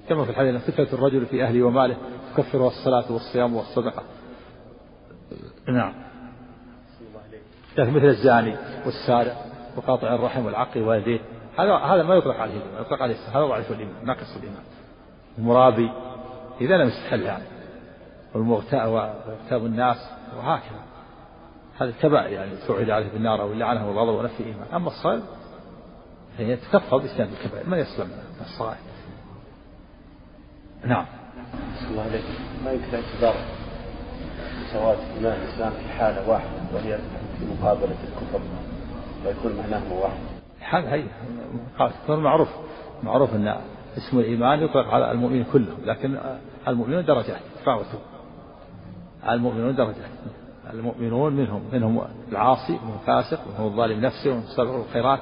كما 0.08 0.24
في 0.24 0.30
الحديث 0.30 0.70
فتنة 0.70 0.98
الرجل 0.98 1.26
في 1.26 1.44
أهله 1.44 1.62
وماله 1.62 1.96
تكفرها 2.36 2.66
الصلاة 2.66 3.12
والصيام 3.12 3.56
والصدقة. 3.56 4.02
نعم. 5.68 5.94
لكن 7.78 7.90
مثل 7.92 8.06
الزاني 8.06 8.56
والسارق 8.84 9.36
وقاطع 9.76 10.14
الرحم 10.14 10.46
والعقل 10.46 10.82
والديه 10.82 11.20
هذا 11.58 11.74
هذا 11.74 12.02
ما 12.02 12.14
يطلق 12.14 12.36
عليه 12.36 12.56
الإيمان 12.56 12.82
يطلق 12.82 13.02
عليه 13.02 13.16
هذا 13.32 13.44
ضعيف 13.44 13.70
الإيمان 13.70 14.06
ناقص 14.06 14.36
الإيمان. 14.36 14.62
المرابي 15.38 15.90
إذا 16.60 16.76
لم 16.76 16.88
يستحل 16.88 17.22
يعني 17.22 17.44
واغتاب 18.34 19.66
الناس 19.66 19.96
وهكذا. 20.36 20.82
هذا 21.80 21.90
الكبائر 21.90 22.32
يعني 22.32 22.50
توعد 22.66 22.90
عليه 22.90 23.12
بالنار 23.12 23.42
أو 23.42 23.52
لعنه 23.52 23.90
وغضب 23.90 24.18
ونفي 24.18 24.44
إيمان 24.44 24.66
أما 24.74 24.86
الصغير 24.86 25.22
فهي 26.38 26.56
تكفر 26.56 26.96
بإسلام 26.96 27.28
الكبائر 27.28 27.68
ما 27.68 27.76
يسلم 27.76 28.06
من 28.06 28.40
الصغائر 28.40 28.78
نعم. 30.84 31.06
الله 31.90 32.02
عليك 32.02 32.24
ما 32.64 32.72
يمكن 32.72 32.94
اعتبار 32.94 33.34
مساواة 34.64 34.96
إيمان 35.16 35.32
الإسلام 35.42 35.72
في 35.72 35.88
حالة 35.88 36.30
واحدة 36.30 36.50
وهي 36.74 36.98
في 37.38 37.44
مقابلة 37.44 37.96
الكفر 38.04 38.40
ويكون 39.26 39.56
معناهما 39.56 39.94
واحد. 39.94 40.20
هذا 40.60 40.92
هي 40.92 41.04
معروف. 42.08 42.48
معروف 43.02 43.34
أن 43.34 43.56
اسم 43.96 44.18
الإيمان 44.18 44.62
يطلق 44.62 44.86
على 44.86 45.10
المؤمنين 45.10 45.44
كلهم 45.52 45.78
لكن 45.84 46.18
المؤمنون 46.68 47.04
درجات 47.04 47.40
تفاوتوا 47.60 48.11
المؤمنون 49.28 49.74
درجات 49.74 50.10
المؤمنون 50.72 51.32
منهم 51.32 51.62
منهم 51.72 52.02
العاصي 52.32 52.72
ومنهم 52.72 52.98
الفاسق 53.00 53.40
ومنهم 53.46 53.66
الظالم 53.66 54.00
نفسه 54.00 54.30
ومنهم 54.30 54.44
السابق 54.44 54.74
الخيرات. 54.74 55.20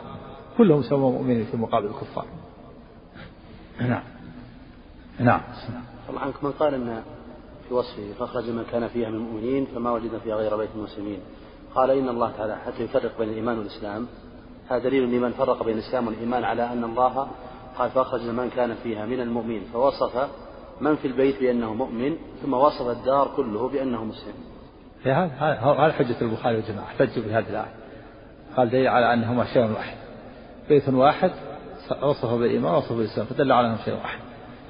كلهم 0.59 0.83
سووا 0.83 1.12
مؤمنين 1.12 1.45
في 1.45 1.57
مقابل 1.57 1.87
الكفار. 1.87 2.26
نعم. 3.80 4.02
نعم. 5.19 5.40
طبعا 6.09 6.25
عنك 6.25 6.45
من 6.45 6.50
قال 6.50 6.75
إن 6.75 7.02
في 7.69 7.75
وصفه 7.75 8.12
فاخرج 8.19 8.50
من 8.50 8.64
كان 8.73 8.88
فيها 8.88 9.09
من 9.09 9.14
المؤمنين 9.14 9.66
فما 9.75 9.90
وجد 9.90 10.19
فيها 10.25 10.37
غير 10.37 10.57
بيت 10.57 10.71
المسلمين. 10.76 11.19
قال 11.75 11.90
إن 11.90 12.09
الله 12.09 12.33
تعالى 12.38 12.57
حتى 12.57 12.83
يفرق 12.83 13.19
بين 13.19 13.28
الإيمان 13.28 13.59
والإسلام. 13.59 14.07
هذا 14.69 14.78
دليل 14.78 15.16
لمن 15.16 15.30
فرق 15.30 15.62
بين 15.62 15.78
الإسلام 15.78 16.07
والإيمان 16.07 16.45
على 16.45 16.73
أن 16.73 16.85
الله 16.85 17.28
قال 17.78 17.90
فاخرج 17.90 18.28
من 18.28 18.50
كان 18.50 18.75
فيها 18.75 19.07
من 19.07 19.21
المؤمنين 19.21 19.64
فوصف 19.73 20.28
من 20.81 20.97
في 20.97 21.09
البيت 21.09 21.41
بأنه 21.41 21.75
مؤمن 21.75 22.17
ثم 22.43 22.55
وصف 22.55 22.89
الدار 22.89 23.33
كله 23.37 23.69
بأنه 23.69 24.05
مسلم. 24.05 24.35
هذا 25.05 25.27
هذا 25.61 25.93
حجة 25.93 26.17
البخاري 26.23 26.57
والجماعة 26.57 26.85
احتجوا 26.85 27.25
بهذه 27.25 27.49
الآية. 27.51 27.75
قال 28.57 28.71
دليل 28.71 28.89
على 28.89 29.15
أنهما 29.15 29.45
شيء 29.45 29.63
واحد. 29.63 29.97
بيت 30.69 30.89
واحد 30.89 31.31
وصف 32.03 32.35
بالإيمان 32.35 32.75
ووصف 32.75 32.93
بالإسلام 32.93 33.27
فدل 33.27 33.53
على 33.53 33.67
أنه 33.67 33.77
شيء 33.85 33.95
واحد. 33.95 34.21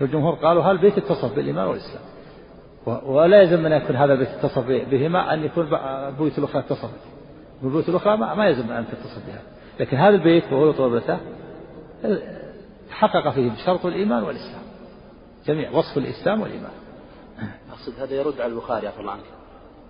الجمهور 0.00 0.34
قالوا 0.34 0.62
هل 0.62 0.70
البيت 0.70 0.98
اتصف 0.98 1.34
بالإيمان 1.34 1.66
والإسلام 1.66 2.02
ولا 2.86 3.42
يلزم 3.42 3.66
أن 3.66 3.72
يكون 3.72 3.96
هذا 3.96 4.12
البيت 4.12 4.28
اتصف 4.28 4.66
بهما 4.66 5.34
أن 5.34 5.44
يكون 5.44 5.74
البيوت 5.74 6.38
الأخرى 6.38 6.60
اتصفت 6.60 7.00
البيوت 7.62 7.88
الأخرى 7.88 8.16
ما 8.16 8.46
يلزم 8.46 8.72
أن 8.72 8.84
تتصف 8.86 9.26
بها 9.26 9.42
لكن 9.80 9.96
هذا 9.96 10.14
البيت 10.14 10.52
وهو 10.52 10.72
طلبته 10.72 11.18
تحقق 12.90 13.30
فيه 13.30 13.50
شرط 13.66 13.86
الإيمان 13.86 14.22
والإسلام 14.22 14.69
جميع 15.46 15.70
وصف 15.70 15.98
الإسلام 15.98 16.40
والإيمان. 16.40 16.72
أقصد 17.70 18.00
هذا 18.00 18.14
يرد 18.14 18.40
على 18.40 18.52
البخاري 18.52 18.86
عفوا 18.86 19.10
عنك. 19.10 19.24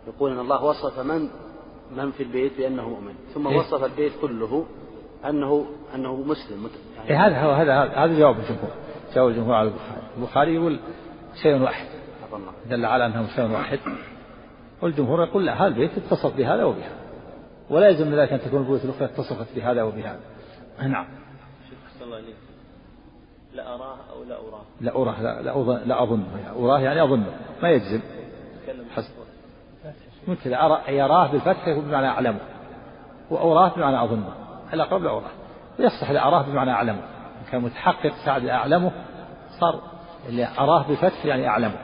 يقول 0.06 0.32
أن 0.32 0.38
الله 0.38 0.64
وصف 0.64 0.98
من 0.98 1.28
من 1.96 2.10
في 2.10 2.22
البيت 2.22 2.56
بأنه 2.58 2.88
مؤمن 2.88 3.14
ثم 3.34 3.46
إيه؟ 3.46 3.58
وصف 3.58 3.84
البيت 3.84 4.12
كله 4.20 4.66
أنه 5.24 5.66
أنه 5.94 6.16
مسلم. 6.16 6.70
يعني 6.96 7.10
إيه 7.10 7.26
هذا 7.26 7.42
هو 7.42 7.50
هذا 7.50 7.82
هذا 8.04 8.18
جواب 8.18 8.36
الجمهور 8.38 8.70
جواب 9.14 9.28
الجمهور 9.28 9.54
على 9.54 9.68
البخاري. 9.68 10.02
البخاري 10.16 10.54
يقول 10.54 10.80
شيء 11.42 11.62
واحد. 11.62 11.86
دل 12.70 12.84
على 12.84 13.06
أنه 13.06 13.28
شيء 13.36 13.50
واحد. 13.50 13.78
والجمهور 14.82 15.24
يقول 15.24 15.46
لا 15.46 15.62
هذا 15.62 15.66
البيت 15.66 15.90
اتصف 15.98 16.36
بهذا 16.36 16.64
وبهذا. 16.64 17.00
ولا 17.70 17.88
يلزم 17.88 18.06
من 18.06 18.14
ذلك 18.14 18.32
أن 18.32 18.40
تكون 18.40 18.60
البيوت 18.60 18.84
الأخرى 18.84 19.04
اتصفت 19.04 19.56
بهذا 19.56 19.82
وبهذا. 19.82 20.20
نعم. 20.82 21.06
شيخ 21.68 22.02
الله 22.02 22.16
عليك 22.16 22.49
لا 23.54 23.74
أراه 23.74 23.96
أو 24.12 24.24
لا 24.24 24.34
أراه 24.40 24.62
لا 24.80 24.96
أراه 24.96 25.22
لا, 25.22 25.42
لا, 25.84 26.02
أظن. 26.02 26.24
أراه 26.56 26.80
يعني 26.80 27.02
أظن. 27.02 27.24
ما 27.62 27.70
يجزم. 27.70 28.00
حسب 28.96 29.12
ممكن 30.28 30.54
أرى 30.54 30.80
يراه 30.88 31.26
بالفتح 31.26 31.68
يكون 31.68 31.84
بمعنى 31.84 32.08
أعلمه 32.08 32.40
وأراه 33.30 33.72
بمعنى 33.76 34.04
أظنه 34.04 34.32
الأقرب 34.72 35.02
لا 35.02 35.10
أراه. 35.10 35.30
ويصح 35.78 36.10
لأراه 36.10 36.42
بمعنى 36.42 36.70
أعلمه 36.70 37.02
كان 37.52 37.60
متحقق 37.60 38.12
سعد 38.24 38.44
أعلمه 38.44 38.92
صار 39.60 39.80
اللي 40.28 40.48
أراه 40.58 40.84
بفتح 40.88 41.24
يعني 41.24 41.48
أعلمه 41.48 41.76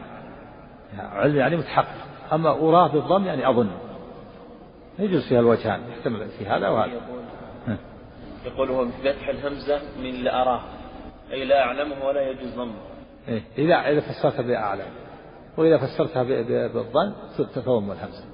علم 0.99 1.37
يعني 1.37 1.57
متحقق. 1.57 2.07
أما 2.33 2.51
أراه 2.51 2.89
بالضم 2.89 3.25
يعني 3.27 3.51
أظن. 3.51 3.71
يجوز 4.99 5.29
فيها 5.29 5.41
الوجهان 5.41 5.81
يحتمل 5.91 6.29
في 6.29 6.47
هذا 6.47 6.69
وهذا. 6.69 6.93
يقول 8.47 8.71
هو 8.71 8.85
بفتح 8.85 9.29
الهمزة 9.29 9.81
من 9.99 10.11
لا 10.11 10.43
أراه 10.43 10.61
أي 11.33 11.45
لا 11.45 11.63
أعلمه 11.63 12.05
ولا 12.07 12.31
يجوز 12.31 12.55
ضمه 12.55 12.75
إيه 13.29 13.43
إذا 13.59 13.75
إذا 13.75 14.01
فسرتها 14.01 14.43
بأعلم 14.43 14.87
وإذا 15.57 15.79
فسرتها 15.79 16.23
بالظن 16.69 17.13
تضم 17.55 17.93
الهمزة. 17.93 18.25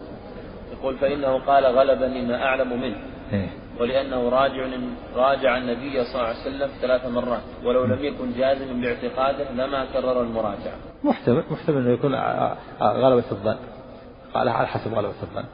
يقول 0.73 0.97
فإنه 0.97 1.39
قال 1.39 1.65
غلبني 1.65 2.27
ما 2.27 2.43
أعلم 2.43 2.81
منه. 2.81 2.97
إيه؟ 3.33 3.49
ولأنه 3.81 4.29
راجع 4.29 4.67
راجع 5.17 5.57
النبي 5.57 6.05
صلى 6.05 6.15
الله 6.15 6.27
عليه 6.27 6.41
وسلم 6.41 6.71
ثلاث 6.81 7.07
مرات. 7.07 7.43
ولو 7.65 7.85
لم 7.85 8.05
يكن 8.05 8.33
جازما 8.33 8.73
باعتقاده 8.83 9.51
لما 9.51 9.87
كرر 9.93 10.23
المراجعة. 10.23 10.77
محتمل 11.05 11.43
محتمل 11.51 11.77
أنه 11.77 11.91
يكون 11.91 12.15
غلبة 12.81 13.25
الظن. 13.33 13.57
قال 14.35 14.49
على 14.49 14.67
حسب 14.67 14.95
غلبة 14.95 15.15
الظن. 15.23 15.45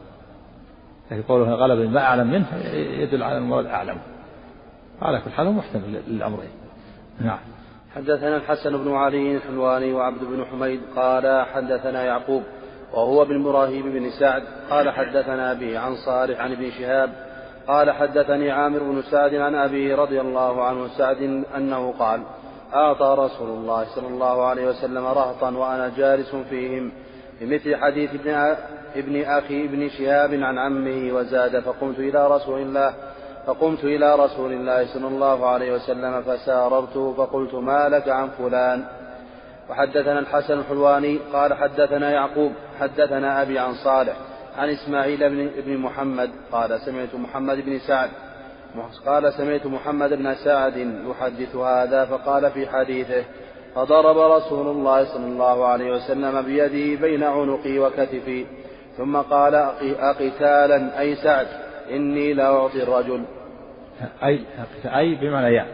لكن 1.11 1.23
قوله 1.23 1.55
غلب 1.55 1.91
ما 1.91 2.01
أعلم 2.01 2.27
منه 2.27 2.47
يدل 2.75 3.23
على 3.23 3.39
المراد 3.39 3.67
أعلم. 3.67 3.99
على 5.03 5.21
كل 5.21 5.31
حال 5.31 5.53
محتمل 5.53 6.03
للأمرين. 6.09 6.51
نعم. 7.21 7.39
حدثنا 7.97 8.37
الحسن 8.37 8.85
بن 8.85 8.95
علي 8.95 9.37
الحلواني 9.37 9.93
وعبد 9.93 10.25
بن 10.25 10.45
حميد 10.45 10.81
قال 10.97 11.47
حدثنا 11.47 12.03
يعقوب 12.05 12.43
وهو 12.93 13.25
بن 13.25 13.39
مراهيب 13.39 13.85
بن 13.85 14.11
سعد 14.11 14.43
قال 14.71 14.91
حدثنا 14.91 15.55
به 15.55 15.79
عن 15.79 15.95
صالح 15.95 16.41
عن 16.41 16.53
ابن 16.53 16.71
شهاب 16.71 17.11
قال 17.69 17.91
حدثني 17.91 18.51
عامر 18.51 18.79
بن 18.79 19.03
سعد 19.03 19.35
عن 19.35 19.55
أبيه 19.55 19.97
رضي 19.97 20.21
الله 20.21 20.65
عنه 20.65 20.89
سعد 20.89 21.45
أنه 21.57 21.95
قال 21.99 22.23
أعطى 22.75 23.17
رسول 23.19 23.49
الله 23.49 23.85
صلى 23.85 24.07
الله 24.07 24.45
عليه 24.45 24.69
وسلم 24.69 25.07
رهطا 25.07 25.51
وأنا 25.51 25.93
جالس 25.97 26.35
فيهم 26.35 26.93
بمثل 27.41 27.77
حديث 27.77 28.11
ابن, 28.15 28.57
ابن 28.97 29.23
أخي 29.23 29.65
ابن 29.65 29.89
شهاب 29.89 30.35
عن 30.35 30.59
عمه 30.59 31.13
وزاد 31.13 31.61
فقمت 31.61 31.99
إلى 31.99 32.29
رسول 32.29 32.61
الله 32.63 32.95
فقمت 33.49 33.85
إلى 33.85 34.15
رسول 34.15 34.53
الله 34.53 34.87
صلى 34.95 35.09
الله 35.09 35.47
عليه 35.47 35.73
وسلم 35.73 36.23
فساررته 36.23 37.15
فقلت 37.15 37.55
ما 37.55 37.89
لك 37.89 38.09
عن 38.09 38.29
فلان؟ 38.29 38.85
وحدثنا 39.71 40.19
الحسن 40.19 40.59
الحلواني 40.59 41.19
قال 41.33 41.55
حدثنا 41.55 42.11
يعقوب 42.11 42.53
حدثنا 42.81 43.43
أبي 43.43 43.59
عن 43.59 43.75
صالح 43.75 44.17
عن 44.59 44.69
إسماعيل 44.69 45.31
بن, 45.31 45.51
بن 45.67 45.77
محمد 45.77 46.31
قال 46.53 46.81
سمعت 46.81 47.15
محمد 47.15 47.57
بن 47.57 47.79
سعد. 47.79 48.11
قال 49.07 49.33
سمعت 49.33 49.67
محمد 49.67 50.13
بن 50.13 50.35
سعد 50.35 50.77
يحدث 51.11 51.57
هذا 51.57 52.05
فقال 52.05 52.51
في 52.51 52.67
حديثه 52.67 53.25
فضرب 53.75 54.19
رسول 54.19 54.67
الله 54.67 55.05
صلى 55.05 55.27
الله 55.27 55.67
عليه 55.67 55.93
وسلم 55.93 56.43
بيده 56.43 57.01
بين 57.01 57.23
عنقي 57.23 57.79
وكتفي 57.79 58.47
ثم 58.97 59.17
قال 59.17 59.55
أقتالا 60.01 61.01
أي 61.01 61.15
سعد 61.15 61.47
إني 61.91 62.33
لا 62.33 62.47
أعطي 62.47 62.83
الرجل. 62.83 63.38
أي 64.23 64.41
أي 64.85 65.15
بمعنى 65.15 65.55
يا 65.55 65.67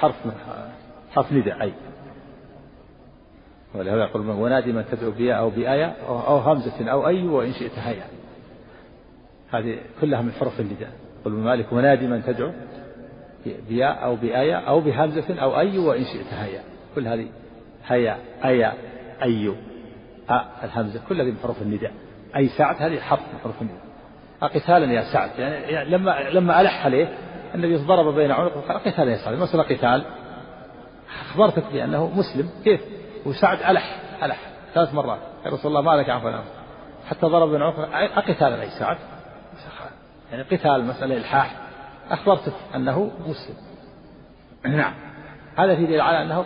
حرف 0.00 0.14
حرف 1.14 1.32
نداء 1.32 1.62
أي. 1.62 1.72
ولهذا 3.74 4.00
يقول 4.00 4.30
ونادي 4.30 4.72
من 4.72 4.84
تدعو 4.90 5.10
بياء 5.10 5.38
أو 5.38 5.50
بآية 5.50 5.94
أو 6.08 6.36
همزة 6.36 6.90
أو 6.90 7.06
أي 7.06 7.26
وإن 7.26 7.52
شئت 7.52 7.78
هيا. 7.78 8.04
هذه 9.52 9.78
كلها 10.00 10.22
من 10.22 10.32
حروف 10.32 10.60
النداء. 10.60 10.92
قل 11.24 11.32
مالك 11.32 11.72
ونادي 11.72 12.06
من 12.06 12.22
تدعو 12.24 12.52
بياء 13.68 14.04
أو 14.04 14.16
بآية 14.16 14.56
أو 14.56 14.80
بهمزة 14.80 15.40
أو 15.40 15.58
أي 15.58 15.78
وإن 15.78 16.04
شئت 16.04 16.34
هيا. 16.34 16.60
كل 16.94 17.08
هذه 17.08 17.28
هيا 17.86 18.18
أيا 18.44 18.72
أي 19.22 19.54
أ 20.30 20.44
الهمزة 20.64 21.00
كل 21.08 21.20
هذه 21.20 21.30
من 21.30 21.38
حروف 21.42 21.62
النداء. 21.62 21.92
أي 22.36 22.48
سعد 22.48 22.82
هذه 22.82 23.00
حرف 23.00 23.20
من 23.20 23.38
حروف 23.42 23.62
النداء. 23.62 23.86
قتالا 24.40 24.92
يا 24.92 25.02
سعد 25.12 25.38
يعني 25.38 25.90
لما 25.90 26.30
لما 26.30 26.60
ألح 26.60 26.84
عليه 26.84 27.08
النبي 27.54 27.76
ضرب 27.76 28.14
بين 28.14 28.30
عنقه 28.30 28.60
قال 28.60 28.78
قتالا 28.78 29.12
يا 29.12 29.16
سعد 29.16 29.34
مسألة 29.34 29.62
قتال؟ 29.62 30.04
أخبرتك 31.20 31.64
بأنه 31.72 32.06
مسلم. 32.06 32.50
كيف؟ 32.64 32.80
وسعد 33.26 33.58
ألح 33.58 34.00
ألح 34.22 34.38
ثلاث 34.74 34.94
مرات. 34.94 35.18
يا 35.46 35.50
رسول 35.50 35.66
الله 35.66 35.80
ما 35.80 36.00
لك 36.00 36.10
عفوا 36.10 36.30
حتى 37.08 37.26
ضرب 37.26 37.48
بين 37.50 37.62
عنقه 37.62 37.84
أقتالا 38.18 38.62
أي 38.62 38.70
سعد؟ 38.70 38.96
يعني 40.30 40.42
قتال 40.42 40.84
مسألة 40.84 41.16
إلحاح. 41.16 41.56
أخبرتك 42.10 42.52
أنه 42.74 43.10
مسلم. 43.26 43.56
نعم. 44.64 44.94
هذا 45.56 45.76
في 45.76 45.86
دليل 45.86 46.00
على 46.00 46.22
أنه 46.22 46.44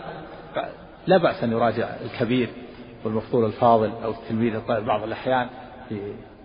لا 1.06 1.16
بأس 1.16 1.44
أن 1.44 1.52
يراجع 1.52 1.88
الكبير 2.04 2.48
والمفضول 3.04 3.44
الفاضل 3.44 3.92
أو 4.04 4.10
التلميذ 4.10 4.54
الطالب 4.54 4.86
بعض 4.86 5.02
الأحيان 5.02 5.48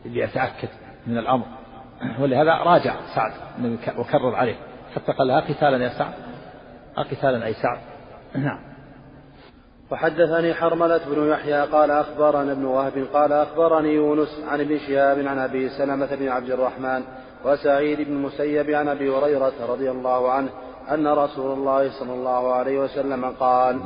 ليتأكد 0.05 0.69
من 1.07 1.17
الأمر. 1.17 1.45
ولهذا 2.19 2.53
راجع 2.53 2.95
سعد 3.15 3.31
وكرر 3.97 4.35
عليه. 4.35 4.55
حتى 4.95 5.11
قال 5.11 5.31
أقتالا 5.31 5.83
يا 5.83 5.89
سعد. 5.89 6.13
أقتالا 6.97 7.45
أي 7.45 7.53
سعد. 7.53 7.79
نعم. 8.35 8.75
وحدثني 9.91 10.53
حرملة 10.53 11.01
بن 11.07 11.29
يحيى 11.29 11.61
قال 11.61 11.91
أخبرنا 11.91 12.51
ابن 12.51 12.65
وهب 12.65 13.07
قال 13.13 13.33
أخبرني 13.33 13.93
يونس 13.93 14.43
عن 14.47 14.61
ابن 14.61 14.77
شهاب 14.77 15.19
عن 15.19 15.39
أبي 15.39 15.69
سلمة 15.69 16.15
بن 16.15 16.27
عبد 16.27 16.51
الرحمن 16.51 17.03
وسعيد 17.45 18.01
بن 18.01 18.13
المسيب 18.13 18.69
عن 18.69 18.87
أبي 18.87 19.09
هريرة 19.09 19.53
رضي 19.69 19.91
الله 19.91 20.31
عنه 20.31 20.49
أن 20.91 21.07
رسول 21.07 21.57
الله 21.57 21.99
صلى 21.99 22.13
الله 22.13 22.53
عليه 22.53 22.79
وسلم 22.79 23.25
قال 23.25 23.79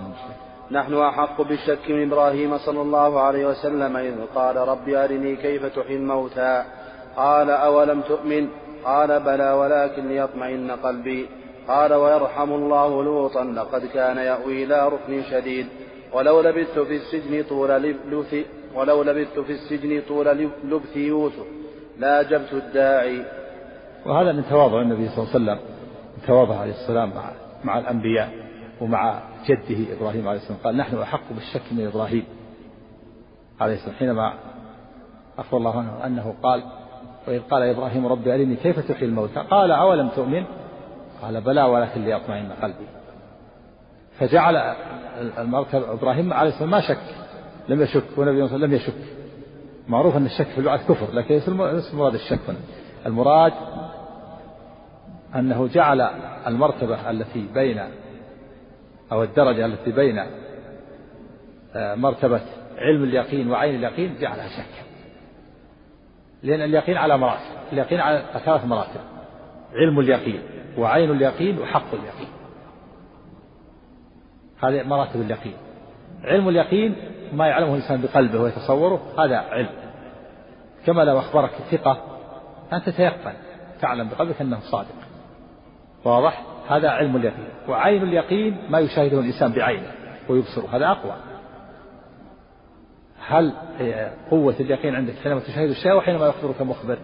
نحن 0.72 0.94
أحق 0.94 1.42
بالشك 1.42 1.90
من 1.90 2.12
إبراهيم 2.12 2.58
صلى 2.58 2.82
الله 2.82 3.22
عليه 3.22 3.48
وسلم 3.48 3.98
إذ 3.98 4.16
قال 4.36 4.56
رب 4.56 4.90
أرني 4.90 5.36
كيف 5.36 5.66
تحيي 5.66 5.96
الموتى؟ 5.96 6.64
قال 7.20 7.50
أولم 7.50 8.02
تؤمن؟ 8.02 8.48
قال 8.86 9.20
بلى 9.20 9.52
ولكن 9.52 10.08
ليطمئن 10.08 10.72
قلبي. 10.72 11.22
قال 11.68 11.94
ويرحم 11.94 12.50
الله 12.54 13.04
لوطا 13.04 13.44
لقد 13.44 13.86
كان 13.86 14.18
يأوي 14.18 14.64
إلى 14.64 14.88
ركن 14.88 15.24
شديد. 15.32 15.68
ولو 16.14 16.42
لبثت 16.42 16.80
في 16.80 16.96
السجن 16.96 17.44
طول 17.50 17.70
لبث 17.70 18.46
ولو 18.76 19.04
لبثت 19.04 19.40
في 19.40 19.52
السجن 19.52 20.02
طول 20.08 20.28
لبث 20.64 20.98
يوسف 20.98 21.48
لاجبت 21.98 22.54
الداعي. 22.54 23.26
وهذا 24.06 24.32
من 24.32 24.44
تواضع 24.50 24.82
النبي 24.82 25.10
صلى 25.10 25.18
الله 25.18 25.34
عليه 25.36 25.40
وسلم. 25.44 25.60
تواضع 26.28 26.56
عليه 26.60 26.72
السلام 26.72 27.10
مع 27.10 27.24
مع 27.64 27.80
الأنبياء 27.80 28.30
ومع 28.82 29.20
جده 29.46 29.94
إبراهيم 29.98 30.28
عليه 30.28 30.40
السلام. 30.40 30.60
قال 30.64 30.78
نحن 30.78 30.98
أحق 30.98 31.28
بالشك 31.32 31.68
من 31.72 31.88
إبراهيم 31.88 32.26
عليه 33.62 33.74
السلام. 33.74 33.96
حينما 33.96 34.34
أخبر 35.40 35.58
الله 35.58 35.80
عنه 35.80 36.06
أنه 36.06 36.36
قال 36.44 36.64
وإذ 37.28 37.40
قال 37.40 37.64
إبراهيم 37.64 38.08
رب 38.08 38.28
أرني 38.28 38.56
كيف 38.56 38.80
تحيي 38.80 39.08
الموتى؟ 39.08 39.40
قال 39.40 39.72
أولم 39.72 40.10
تؤمن؟ 40.10 40.44
قال 41.22 41.42
بلى 41.42 41.64
ولكن 41.64 42.06
ليطمئن 42.06 42.52
قلبي. 42.62 42.88
فجعل 44.20 44.56
المركب 45.38 45.84
إبراهيم 45.84 46.34
عليه 46.34 46.50
السلام 46.50 46.72
ما 46.72 46.82
شك 46.82 47.02
لم 47.70 47.82
يشك 47.82 48.04
والنبي 48.18 48.48
صلى 48.48 48.68
لم 48.68 48.74
يشك. 48.74 48.94
معروف 49.88 50.18
أن 50.18 50.26
الشك 50.26 50.48
في 50.48 50.58
اللغة 50.58 50.78
كفر 50.78 51.14
لكن 51.14 51.36
ليس 51.36 51.50
المراد 51.94 52.14
الشك 52.14 52.40
هنا. 52.48 52.58
المراد 53.06 53.54
أنه 55.36 55.68
جعل 55.68 56.02
المرتبة 56.48 57.10
التي 57.10 57.48
بين 57.54 57.82
أو 59.12 59.24
الدرجة 59.24 59.66
التي 59.66 59.92
بين 59.92 60.20
آه، 61.76 61.96
مرتبة 61.96 62.42
علم 62.78 63.04
اليقين 63.04 63.52
وعين 63.52 63.76
اليقين 63.76 64.16
جعلها 64.20 64.48
شكا 64.48 64.89
لأن 66.44 66.62
اليقين 66.62 66.98
على 66.98 67.18
مراتب. 67.18 67.74
اليقين 67.74 68.00
على 68.00 68.24
ثلاث 68.46 68.66
مراتب. 68.66 69.02
علم 69.74 70.00
اليقين 70.00 70.42
وعين 70.78 71.12
اليقين 71.12 71.60
وحق 71.60 71.94
اليقين. 71.94 72.28
هذه 74.64 74.84
مراتب 74.84 75.22
اليقين. 75.22 75.54
علم 76.24 76.50
اليقين 76.50 76.96
ما 77.34 77.48
يعلمه 77.48 77.70
الإنسان 77.70 78.02
بقلبه 78.02 78.42
ويتصوره 78.42 79.02
هذا 79.20 79.38
علم. 79.38 79.70
كما 80.86 81.02
لو 81.02 81.20
أخبرك 81.20 81.52
ثقة 81.72 81.98
أن 82.74 82.82
تتيقن 82.82 83.34
تعلم 83.82 84.10
بقلبك 84.10 84.42
أنه 84.42 84.60
صادق. 84.60 84.96
واضح؟ 86.06 86.44
هذا 86.70 86.90
علم 86.90 87.16
اليقين. 87.16 87.50
وعين 87.68 88.04
اليقين 88.04 88.58
ما 88.70 88.80
يشاهده 88.80 89.20
الإنسان 89.20 89.52
بعينه 89.52 89.92
ويبصره 90.30 90.68
هذا 90.72 90.88
أقوى. 90.88 91.29
هل 93.30 93.54
قوة 94.32 94.56
اليقين 94.60 94.96
عندك 94.96 95.14
حينما 95.24 95.40
تشاهد 95.40 95.70
الشيء 95.70 95.94
وحينما 95.94 96.28
يخبرك 96.28 96.62
مخبر؟ 96.62 97.00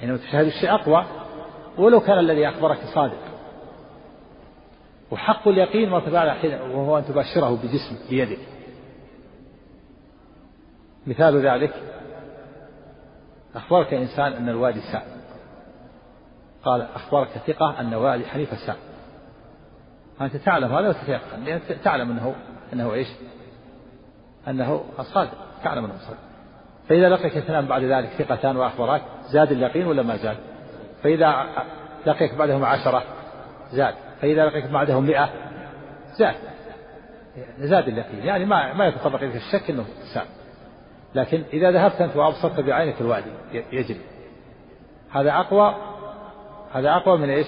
حينما 0.00 0.16
تشاهد 0.16 0.46
الشيء 0.46 0.74
أقوى 0.74 1.04
ولو 1.78 2.00
كان 2.00 2.18
الذي 2.18 2.48
أخبرك 2.48 2.78
صادق. 2.94 3.20
وحق 5.10 5.48
اليقين 5.48 5.90
مرتبة 5.90 6.18
على 6.18 6.60
وهو 6.60 6.98
أن 6.98 7.04
تباشره 7.04 7.56
بجسمك 7.56 8.10
بيدك. 8.10 8.38
مثال 11.06 11.46
ذلك 11.46 11.74
أخبرك 13.54 13.94
إنسان 13.94 14.32
أن 14.32 14.48
الوادي 14.48 14.80
سام 14.80 15.02
قال 16.64 16.82
أخبرك 16.82 17.28
ثقة 17.28 17.80
أن 17.80 17.94
وادي 17.94 18.26
حنيفة 18.26 18.56
سام 18.56 18.76
أنت 20.20 20.36
تعلم 20.36 20.74
هذا 20.74 20.88
وتتيقن 20.88 21.60
تعلم 21.84 22.10
أنه 22.10 22.34
أنه 22.72 22.94
إيش؟ 22.94 23.08
أنه 24.48 24.84
صادق 25.02 25.38
تعلم 25.64 25.84
أنه 25.84 25.98
صادق 25.98 26.18
فإذا 26.88 27.08
لقيك 27.08 27.36
اثنان 27.36 27.66
بعد 27.66 27.82
ذلك 27.82 28.08
ثقتان 28.08 28.56
وأخبراك 28.56 29.02
زاد 29.30 29.52
اليقين 29.52 29.86
ولا 29.86 30.02
ما 30.02 30.16
زاد؟ 30.16 30.36
فإذا 31.02 31.46
لقيك 32.06 32.34
بعدهم 32.34 32.64
عشرة 32.64 33.02
زاد. 33.72 33.94
فإذا 34.20 34.46
لقيك 34.46 34.66
بعدهم 34.66 35.04
مئة 35.04 35.28
زاد. 36.16 36.34
زاد 37.58 37.88
اليقين. 37.88 38.18
يعني 38.18 38.44
ما 38.44 38.72
ما 38.72 38.86
يتطرق 38.86 39.22
إليك 39.22 39.36
الشك 39.36 39.70
أنه 39.70 39.84
سام 40.14 40.26
لكن 41.14 41.42
إذا 41.52 41.70
ذهبت 41.70 42.00
أنت 42.00 42.16
وأبصرت 42.16 42.60
بعينك 42.60 43.00
الوادي 43.00 43.30
يجري. 43.52 44.00
هذا 45.10 45.32
أقوى 45.32 45.74
هذا 46.72 46.90
أقوى 46.90 47.18
من 47.18 47.30
إيش؟ 47.30 47.46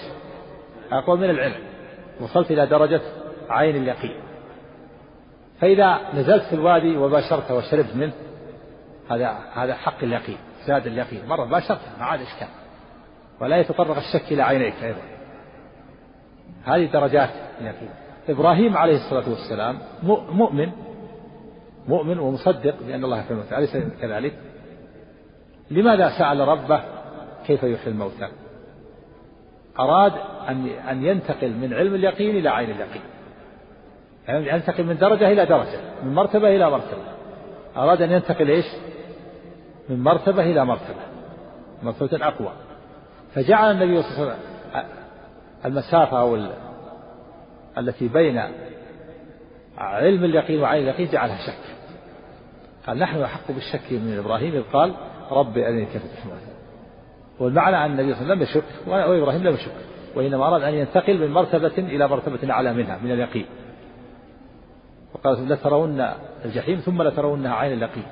أقوى 0.92 1.18
من 1.18 1.30
العلم. 1.30 1.62
وصلت 2.20 2.50
إلى 2.50 2.66
درجة 2.66 3.00
عين 3.48 3.76
اليقين. 3.76 4.29
فإذا 5.60 5.98
نزلت 6.14 6.42
في 6.42 6.52
الوادي 6.52 6.96
وباشرته 6.96 7.54
وشربت 7.54 7.96
منه 7.96 8.12
هذا 9.10 9.38
هذا 9.54 9.74
حق 9.74 10.02
اليقين 10.02 10.38
زاد 10.66 10.86
اليقين 10.86 11.26
مرة 11.26 11.44
باشرته 11.44 11.98
ما 11.98 12.04
عاد 12.04 12.20
إشكال 12.20 12.48
ولا 13.40 13.56
يتطرق 13.56 13.96
الشك 13.96 14.32
إلى 14.32 14.42
عينيك 14.42 14.74
أيضا 14.82 15.00
هذه 16.64 16.84
درجات 16.84 17.30
اليقين 17.60 17.90
إبراهيم 18.28 18.76
عليه 18.76 18.96
الصلاة 18.96 19.30
والسلام 19.30 19.78
مؤمن 20.32 20.72
مؤمن 21.88 22.18
ومصدق 22.18 22.74
بأن 22.82 23.04
الله 23.04 23.18
يحيي 23.18 23.30
الموتى 23.30 23.58
أليس 23.58 23.76
كذلك؟ 24.00 24.34
لماذا 25.70 26.18
سأل 26.18 26.40
ربه 26.40 26.82
كيف 27.46 27.62
يحيي 27.62 27.92
الموتى؟ 27.92 28.28
أراد 29.78 30.12
أن 30.48 30.66
أن 30.66 31.04
ينتقل 31.04 31.50
من 31.50 31.74
علم 31.74 31.94
اليقين 31.94 32.36
إلى 32.36 32.48
عين 32.48 32.70
اليقين. 32.70 33.02
يعني 34.30 34.48
ينتقل 34.48 34.84
من 34.84 34.96
درجة 34.96 35.32
إلى 35.32 35.46
درجة، 35.46 35.78
من 36.04 36.14
مرتبة 36.14 36.48
إلى 36.48 36.70
مرتبة. 36.70 37.02
أراد 37.76 38.02
أن 38.02 38.12
ينتقل 38.12 38.48
إيش؟ 38.48 38.66
من 39.88 40.02
مرتبة 40.02 40.42
إلى 40.42 40.64
مرتبة. 40.64 41.02
مرتبة 41.82 42.26
أقوى. 42.26 42.52
فجعل 43.34 43.70
النبي 43.70 44.02
صلى 44.02 44.10
الله 44.10 44.22
عليه 44.22 44.32
وسلم 44.32 44.50
المسافة 45.64 46.20
أو 46.20 46.38
التي 47.78 48.08
بين 48.08 48.42
علم 49.78 50.24
اليقين 50.24 50.60
وعين 50.60 50.82
اليقين 50.82 51.08
جعلها 51.08 51.46
شك 51.46 51.76
قال 52.86 52.98
نحن 52.98 53.22
أحق 53.22 53.52
بالشك 53.52 53.92
من 53.92 54.18
إبراهيم 54.18 54.54
إذ 54.54 54.62
قال 54.72 54.94
رب 55.30 55.58
أرني 55.58 55.84
كيف 55.84 56.02
تحمل 56.02 56.32
والمعنى 57.40 57.84
أن 57.84 57.90
النبي 57.90 58.14
صلى 58.14 58.22
الله 58.22 58.34
عليه 58.34 58.42
وسلم 58.44 58.58
لم 58.58 58.62
يشك 58.62 59.08
وإبراهيم 59.10 59.42
لم 59.42 59.54
يشك 59.54 59.72
وإنما 60.16 60.46
أراد 60.46 60.62
أن 60.62 60.74
ينتقل 60.74 61.18
من 61.18 61.32
مرتبة 61.32 61.72
إلى 61.78 62.08
مرتبة 62.08 62.52
أعلى 62.52 62.72
منها 62.72 62.98
من 63.04 63.12
اليقين 63.12 63.46
وقال 65.14 65.48
لترون 65.48 66.06
الجحيم 66.44 66.78
ثم 66.78 67.02
لترونها 67.02 67.54
عين 67.54 67.72
اليقين. 67.72 68.06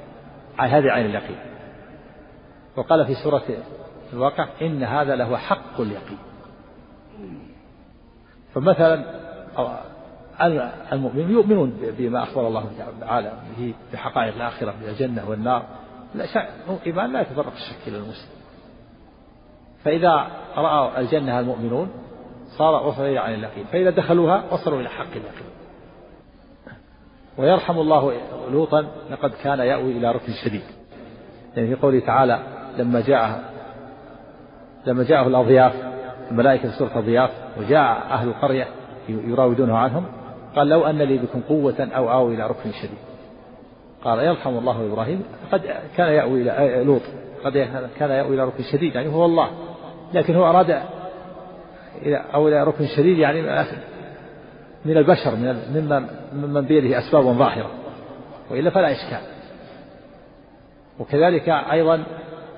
هذه 0.58 0.90
عين 0.90 1.06
اليقين. 1.06 1.38
وقال 2.76 3.06
في 3.06 3.14
سورة 3.14 3.42
الواقع 4.12 4.48
إن 4.62 4.82
هذا 4.82 5.16
لهو 5.16 5.36
حق 5.36 5.80
اليقين. 5.80 6.18
فمثلا 8.54 9.04
المؤمنون 10.92 11.30
يؤمنون 11.30 11.78
بما 11.98 12.22
أخبر 12.22 12.46
الله 12.46 12.64
تعالى 13.00 13.32
به 13.58 13.74
بحقائق 13.92 14.34
الآخرة 14.34 14.74
بالجنة 14.80 15.30
والنار. 15.30 15.62
لا 16.14 16.24
إيمان 16.86 17.12
لا 17.12 17.20
يتفرق 17.20 17.52
الشك 17.52 17.88
إلى 17.88 17.96
المسلم. 17.96 18.30
فإذا 19.84 20.26
رأوا 20.56 21.00
الجنة 21.00 21.40
المؤمنون 21.40 21.90
صار 22.48 22.86
وصل 22.86 23.02
إلى 23.02 23.18
عين 23.18 23.38
اليقين. 23.38 23.64
فإذا 23.64 23.90
دخلوها 23.90 24.44
وصلوا 24.52 24.80
إلى 24.80 24.88
حق 24.88 25.10
اليقين. 25.10 25.48
ويرحم 27.38 27.78
الله 27.78 28.12
لوطا 28.52 28.86
لقد 29.10 29.30
كان 29.42 29.58
يأوي 29.58 29.92
إلى 29.92 30.12
ركن 30.12 30.32
شديد. 30.44 30.62
يعني 31.56 31.68
في 31.68 31.82
قوله 31.82 32.00
تعالى 32.00 32.38
لما 32.78 33.00
جاء 33.00 33.44
لما 34.86 35.04
جاءه 35.04 35.26
الأضياف 35.26 35.72
الملائكة 36.30 36.70
في 36.70 36.76
سورة 36.76 36.98
الضياف 36.98 37.30
وجاء 37.58 38.06
أهل 38.10 38.28
القرية 38.28 38.66
يراودونه 39.08 39.78
عنهم 39.78 40.04
قال 40.56 40.68
لو 40.68 40.86
أن 40.86 40.98
لي 40.98 41.18
بكم 41.18 41.40
قوة 41.48 41.88
أو 41.96 42.12
آوي 42.12 42.34
إلى 42.34 42.46
ركن 42.46 42.72
شديد. 42.72 42.98
قال 44.04 44.18
يرحم 44.18 44.58
الله 44.58 44.86
إبراهيم 44.92 45.22
قد 45.52 45.60
كان 45.96 46.12
يأوي 46.12 46.42
إلى 46.42 46.84
لوط 46.84 47.02
قد 47.44 47.52
كان 47.98 48.10
يأوي 48.10 48.34
إلى 48.34 48.44
ركن 48.44 48.62
شديد 48.72 48.94
يعني 48.94 49.08
هو 49.08 49.24
الله. 49.24 49.48
لكن 50.14 50.36
هو 50.36 50.46
أراد 50.50 50.82
إلى 52.02 52.24
أو 52.34 52.48
إلى 52.48 52.64
ركن 52.64 52.86
شديد 52.86 53.18
يعني 53.18 53.64
من 54.84 54.96
البشر 54.96 55.36
من 55.36 55.56
ممن 55.74 56.06
ممن 56.32 56.60
بيده 56.60 56.98
أسباب 56.98 57.24
ظاهرة 57.24 57.70
وإلا 58.50 58.70
فلا 58.70 58.92
إشكال. 58.92 59.20
وكذلك 60.98 61.48
أيضا 61.48 62.04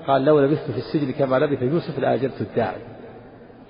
قال 0.07 0.25
لو 0.25 0.39
لبثت 0.39 0.71
في 0.71 0.77
السجن 0.77 1.11
كما 1.11 1.39
لبث 1.39 1.61
يوسف 1.61 1.99
لأجبت 1.99 2.41
الداعي. 2.41 2.81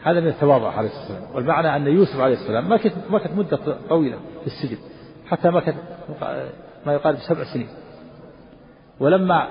هذا 0.04 0.20
من 0.20 0.28
التواضع 0.28 0.72
عليه 0.72 0.88
الصلاة 0.88 1.12
والسلام. 1.12 1.36
والمعنى 1.36 1.76
أن 1.76 1.88
يوسف 1.88 2.20
عليه 2.20 2.34
السلام 2.34 2.70
ما 2.70 2.78
كانت 2.78 3.36
مدة 3.36 3.60
طويلة 3.90 4.18
في 4.42 4.48
السجن 4.48 4.78
حتى 5.28 5.52
كانت 5.52 5.78
ما 6.86 6.94
يقارب 6.94 7.18
سبع 7.18 7.44
سنين. 7.54 7.68
ولما 9.00 9.48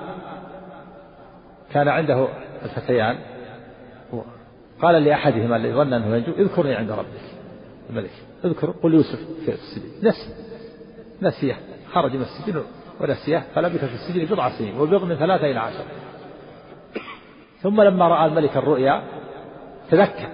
كان 1.71 1.87
عنده 1.87 2.27
الفتيان 2.63 3.15
قال 4.81 5.03
لأحدهما 5.03 5.55
الذي 5.55 5.73
ظن 5.73 5.93
أنه 5.93 6.15
ينجو 6.15 6.31
اذكرني 6.31 6.75
عند 6.75 6.91
ربك. 6.91 7.40
الملك. 7.91 8.11
اذكر 8.45 8.71
قل 8.71 8.93
يوسف 8.93 9.19
في 9.45 9.51
السجن. 9.51 10.07
نسي 10.07 10.29
نسيه 11.21 11.57
خرج 11.93 12.15
من 12.15 12.21
السجن. 12.21 12.63
ونسيه 13.01 13.43
فلبث 13.55 13.85
في 13.85 13.93
السجن 13.93 14.25
بضع 14.25 14.49
سنين. 14.49 14.79
وبضع 14.79 15.05
من 15.05 15.15
ثلاثة 15.15 15.51
إلى 15.51 15.59
عشر. 15.59 15.83
ثم 17.61 17.81
لما 17.81 18.07
رأى 18.07 18.25
الملك 18.25 18.57
الرؤيا 18.57 19.03
تذكر. 19.91 20.29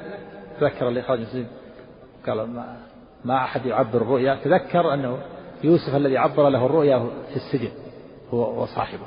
تذكر 0.60 0.88
اللي 0.88 1.02
خرج 1.02 1.18
من 1.20 1.26
السجن. 1.26 1.48
قال 2.28 2.50
ما, 2.50 2.78
ما 3.26 3.36
أحد 3.36 3.66
يعبر 3.66 4.02
الرؤيا. 4.02 4.40
تذكر 4.44 4.94
أنه 4.94 5.18
يوسف 5.64 5.96
الذي 5.96 6.18
عبر 6.18 6.50
له 6.50 6.66
الرؤيا 6.66 7.10
في 7.30 7.36
السجن 7.36 7.72
هو 8.34 8.64
وصاحبه. 8.64 9.06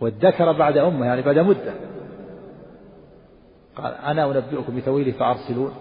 وادكر 0.00 0.52
بعد 0.52 0.76
أمه 0.76 1.06
يعني 1.06 1.22
بعد 1.22 1.38
مدة. 1.38 1.74
قال 3.76 3.94
أنا 3.94 4.24
أنبئكم 4.24 4.76
بتويله 4.76 5.12
فأرسلون. 5.12 5.74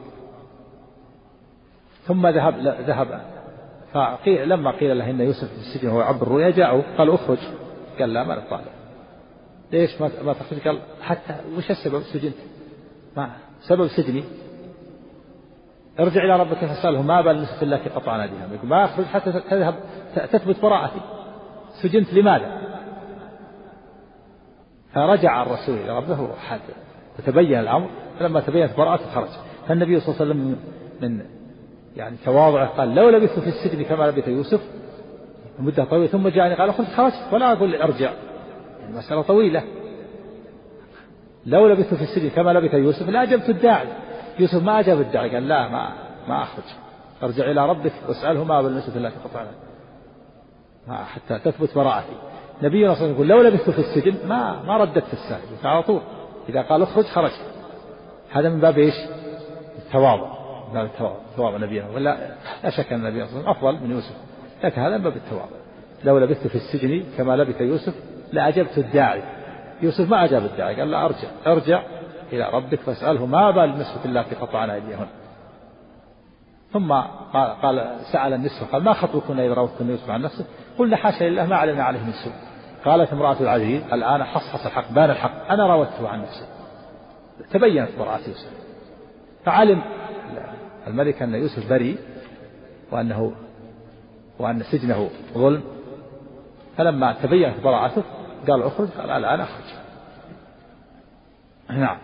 ثم 2.07 2.27
ذهب 2.27 2.59
ذهب. 2.87 3.21
فقيل 3.93 4.49
لما 4.49 4.71
قيل 4.71 4.97
له 4.97 5.09
إن 5.09 5.21
يوسف 5.21 5.53
في 5.53 5.57
السجن 5.57 5.89
وهو 5.89 6.01
عبد 6.01 6.21
الرؤيا 6.21 6.49
جاءوا 6.49 6.81
قال 6.97 7.09
اخرج. 7.09 7.37
قال 7.99 8.13
لا 8.13 8.23
ما 8.23 8.35
نطالع 8.35 8.71
ليش 9.71 10.01
ما 10.01 10.11
ما 10.25 10.33
تخرج؟ 10.33 10.59
قال 10.59 10.79
حتى 11.01 11.35
وش 11.57 11.71
السبب؟ 11.71 12.01
سجنت. 12.01 12.35
ما 13.17 13.29
سبب 13.61 13.87
سجني. 13.87 14.23
ارجع 15.99 16.23
إلى 16.23 16.39
ربك 16.39 16.57
فاسأله 16.57 17.01
ما 17.01 17.21
بال 17.21 17.41
نسبة 17.41 17.61
التي 17.61 17.89
قطعنا 17.89 18.25
بها 18.25 18.63
ما 18.63 18.85
أخرج 18.85 19.05
حتى 19.05 19.31
تذهب 19.31 19.75
تثبت 20.15 20.61
براءتي. 20.61 21.01
سجنت 21.81 22.13
لماذا؟ 22.13 22.61
فرجع 24.93 25.43
الرسول 25.43 25.75
إلى 25.75 25.97
ربه 25.97 26.35
حتى 26.35 26.73
وتبين 27.19 27.59
الأمر. 27.59 27.89
فلما 28.19 28.39
تبينت 28.39 28.77
براءته 28.77 29.09
خرج. 29.11 29.29
فالنبي 29.67 29.99
صلى 29.99 30.15
الله 30.15 30.21
عليه 30.21 30.31
وسلم 30.31 30.55
من 31.01 31.36
يعني 31.97 32.17
تواضعه 32.25 32.67
قال 32.67 32.95
لو 32.95 33.09
لبثت 33.09 33.39
في 33.39 33.47
السجن 33.47 33.83
كما 33.83 34.03
لبث 34.03 34.27
يوسف 34.27 34.61
مدة 35.59 35.83
طويلة 35.83 36.07
ثم 36.07 36.27
جاءني 36.27 36.55
قال 36.55 36.73
خذ 36.73 36.85
خرجت 36.85 37.15
ولا 37.31 37.51
أقول 37.51 37.75
أرجع. 37.75 38.11
المسألة 38.89 39.21
طويلة. 39.21 39.63
لو 41.45 41.67
لبثت 41.67 41.93
في 41.93 42.01
السجن 42.01 42.29
كما 42.29 42.51
لبث 42.53 42.73
يوسف 42.73 43.09
لاجبت 43.09 43.49
الداعي. 43.49 43.87
يوسف 44.39 44.63
ما 44.63 44.79
أجاب 44.79 45.01
الداعي 45.01 45.29
قال 45.29 45.47
لا 45.47 45.67
ما 45.67 45.93
ما 46.27 46.43
أخرج. 46.43 46.65
أرجع 47.23 47.51
إلى 47.51 47.69
ربك 47.69 47.93
واسأله 48.07 48.43
ما 48.43 48.61
بالنسبة 48.61 48.95
التي 48.95 49.15
قطعنا 49.19 49.51
حتى 51.03 51.39
تثبت 51.39 51.75
براءتي. 51.75 52.15
نبينا 52.63 52.93
صلى 52.93 53.05
الله 53.05 53.15
عليه 53.15 53.15
وسلم 53.15 53.15
يقول 53.15 53.27
لو 53.27 53.41
لبثت 53.41 53.69
في 53.69 53.79
السجن 53.79 54.27
ما 54.27 54.63
ما 54.63 54.77
رددت 54.77 55.13
السائل 55.13 55.43
على 55.63 55.83
طول. 55.83 56.01
إذا 56.49 56.61
قال 56.61 56.81
اخرج 56.81 57.05
خرجت 57.05 57.41
هذا 58.31 58.49
من 58.49 58.59
باب 58.59 58.77
إيش؟ 58.77 58.95
التواضع. 59.77 60.36
باب 60.73 60.85
التواضع 60.85 61.15
تواضع 61.35 61.57
نبينا 61.57 61.89
ولا 61.89 62.17
لا 62.63 62.69
شك 62.69 62.93
أن 62.93 63.05
النبي 63.05 63.25
صلى 63.25 63.39
الله 63.39 63.49
عليه 63.49 63.59
وسلم 63.59 63.69
أفضل 63.69 63.87
من 63.87 63.91
يوسف. 63.91 64.15
لكن 64.63 64.81
هذا 64.81 64.97
من 64.97 65.03
باب 65.03 65.15
التواضع 65.15 65.55
لو 66.03 66.19
لبثت 66.19 66.47
في 66.47 66.55
السجن 66.55 67.03
كما 67.17 67.35
لبث 67.35 67.61
يوسف 67.61 67.93
لأجبت 68.31 68.77
الداعي. 68.77 69.23
يوسف 69.81 70.09
ما 70.09 70.25
أجاب 70.25 70.45
الداعي 70.45 70.75
قال 70.75 70.91
لا 70.91 71.05
أرجع 71.05 71.27
أرجع 71.47 71.83
إلى 72.33 72.49
ربك 72.53 72.79
فاسأله 72.79 73.25
ما 73.25 73.51
بال 73.51 73.63
النسوة 73.63 74.05
التي 74.05 74.35
قطعنا 74.35 74.73
أيديهن 74.73 75.07
ثم 76.73 76.93
قال, 77.33 77.61
قال 77.61 77.95
سأل 78.11 78.33
النسوة 78.33 78.67
قال 78.71 78.83
ما 78.83 78.93
خطبكن 78.93 79.39
إذا 79.39 79.53
راوتكن 79.53 79.89
يوسف 79.89 80.09
عن 80.09 80.21
نفسه 80.21 80.45
قلنا 80.77 80.97
حاشا 80.97 81.23
لله 81.23 81.45
ما 81.45 81.55
علمنا 81.55 81.83
عليه 81.83 81.99
من 81.99 82.11
سوء. 82.11 82.33
قالت 82.85 83.13
امرأة 83.13 83.35
العزيز 83.39 83.81
الآن 83.93 84.23
حصحص 84.23 84.65
الحق 84.65 84.91
بان 84.91 85.09
الحق 85.09 85.51
أنا 85.51 85.67
راودته 85.67 86.09
عن 86.09 86.21
نفسه 86.21 86.47
تبينت 87.51 87.89
براءة 87.99 88.27
يوسف. 88.27 88.51
فعلم 89.45 89.81
الملك 90.87 91.21
أن 91.21 91.35
يوسف 91.35 91.69
بريء 91.69 91.97
وأنه 92.91 93.31
وأن 94.39 94.63
سجنه 94.63 95.09
ظلم. 95.33 95.63
فلما 96.77 97.13
تبينت 97.13 97.59
براءته 97.59 98.03
قال 98.47 98.63
اخرج 98.63 98.89
قال 98.89 99.11
الآن 99.11 99.39
أخرج. 99.39 99.65
نعم. 101.69 101.97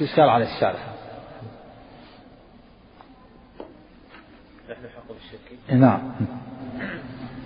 إيش 0.00 0.20
قال 0.20 0.28
على 0.28 0.44
الشارع 0.44 0.94
نحن 4.70 4.88
حق 4.88 5.08
بالشك 5.08 5.72
نعم. 5.72 6.12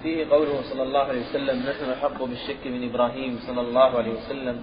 فيه 0.02 0.26
قوله 0.30 0.62
صلى 0.62 0.82
الله 0.82 1.00
عليه 1.00 1.20
وسلم 1.20 1.56
نحن 1.58 1.90
أحق 1.90 2.22
بالشك 2.22 2.66
من 2.66 2.90
إبراهيم 2.90 3.38
صلى 3.46 3.60
الله 3.60 3.98
عليه 3.98 4.12
وسلم. 4.12 4.60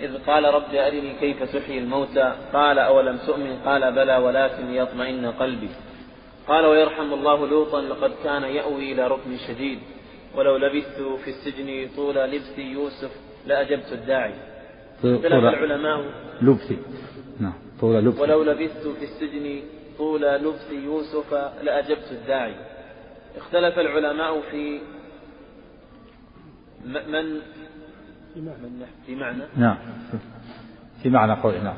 إذ 0.00 0.18
قال 0.26 0.44
رب 0.44 0.74
أرني 0.74 1.12
كيف 1.20 1.42
تحيي 1.42 1.78
الموتى؟ 1.78 2.32
قال 2.52 2.78
أولم 2.78 3.16
تؤمن؟ 3.26 3.56
قال 3.64 3.92
بلى 3.92 4.16
ولكن 4.16 4.72
ليطمئن 4.72 5.26
قلبي. 5.26 5.68
قال 6.48 6.66
ويرحم 6.66 7.12
الله 7.12 7.46
لوطا 7.46 7.80
لقد 7.80 8.12
كان 8.24 8.42
يأوي 8.42 8.92
إلى 8.92 9.08
ركن 9.08 9.36
شديد. 9.48 9.78
ولو 10.36 10.56
لبثت 10.56 11.02
في 11.24 11.30
السجن 11.30 11.88
طول 11.96 12.14
لبث 12.14 12.58
يوسف 12.58 13.10
لأجبت 13.46 13.92
الداعي. 13.92 14.34
اختلف 15.04 15.32
العلماء. 15.32 16.04
لبثي 16.42 16.78
نعم 17.40 17.52
طول 17.80 17.94
لبث. 17.94 18.20
ولو 18.20 18.42
لبثت 18.42 18.86
في 18.86 19.04
السجن 19.04 19.62
طول 19.98 20.22
لبث 20.22 20.72
يوسف 20.72 21.34
لأجبت 21.62 22.08
الداعي. 22.12 22.54
اختلف 23.36 23.78
العلماء 23.78 24.40
في 24.40 24.80
من 26.84 27.40
في 29.06 29.14
معنى 29.14 29.42
نعم. 29.56 29.76
في 31.02 31.10
معنى 31.10 31.32
قول 31.32 31.54
نعم. 31.54 31.76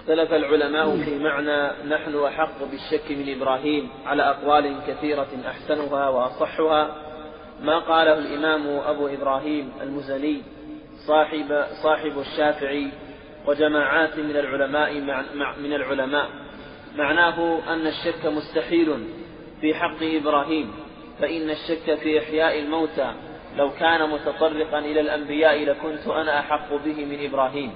اختلف 0.00 0.32
العلماء 0.32 0.96
في 1.04 1.18
معنى 1.18 1.88
نحن 1.88 2.24
أحق 2.24 2.64
بالشك 2.70 3.10
من 3.10 3.36
إبراهيم 3.36 3.88
على 4.04 4.22
أقوال 4.22 4.76
كثيرة 4.86 5.28
أحسنها 5.46 6.08
وأصحها. 6.08 6.96
ما 7.62 7.78
قاله 7.78 8.18
الإمام 8.18 8.66
أبو 8.78 9.06
إبراهيم 9.06 9.72
المزني 9.82 10.42
صاحب 11.06 11.64
صاحب 11.82 12.18
الشافعي 12.18 12.90
وجماعات 13.46 14.18
من 14.18 14.36
العلماء 14.36 15.00
من 15.62 15.72
العلماء. 15.72 16.28
معناه 16.96 17.58
أن 17.72 17.86
الشك 17.86 18.26
مستحيل. 18.26 19.06
في 19.60 19.74
حق 19.74 20.02
إبراهيم 20.02 20.72
فإن 21.20 21.50
الشك 21.50 21.94
في 21.94 22.18
إحياء 22.18 22.58
الموتى 22.58 23.12
لو 23.56 23.70
كان 23.70 24.10
متطرقا 24.10 24.78
إلى 24.78 25.00
الأنبياء 25.00 25.64
لكنت 25.64 26.06
أنا 26.06 26.40
أحق 26.40 26.74
به 26.84 27.04
من 27.04 27.24
إبراهيم. 27.24 27.72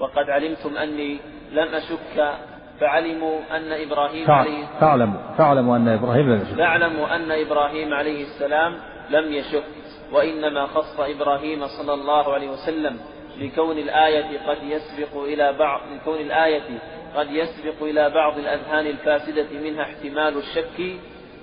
وقد 0.00 0.30
علمتم 0.30 0.76
أني 0.76 1.18
لم 1.52 1.68
أشك 1.74 2.34
فعلموا 2.80 3.40
أن 3.50 3.72
إبراهيم 3.72 4.30
عليه 4.30 4.66
فاعلموا 4.80 5.20
فاعلموا 5.38 5.76
أن 5.76 5.88
إبراهيم 5.88 6.30
لم 6.30 6.42
يشك. 6.42 6.54
فاعلموا 6.54 7.16
أن 7.16 7.32
إبراهيم 7.32 7.94
عليه 7.94 8.22
السلام 8.22 8.76
لم 9.10 9.32
يشك 9.32 9.64
وإنما 10.12 10.66
خص 10.66 11.00
إبراهيم 11.00 11.66
صلى 11.66 11.94
الله 11.94 12.34
عليه 12.34 12.48
وسلم 12.48 12.98
لكون 13.38 13.78
الآية 13.78 14.38
قد 14.46 14.58
يسبق 14.62 15.22
إلى 15.22 15.52
بعض 15.52 15.80
لكون 15.94 16.20
الآية 16.20 16.78
قد 17.16 17.30
يسبق 17.30 17.82
إلى 17.82 18.10
بعض 18.10 18.38
الأذهان 18.38 18.86
الفاسدة 18.86 19.46
منها 19.62 19.82
احتمال 19.82 20.38
الشك 20.38 20.98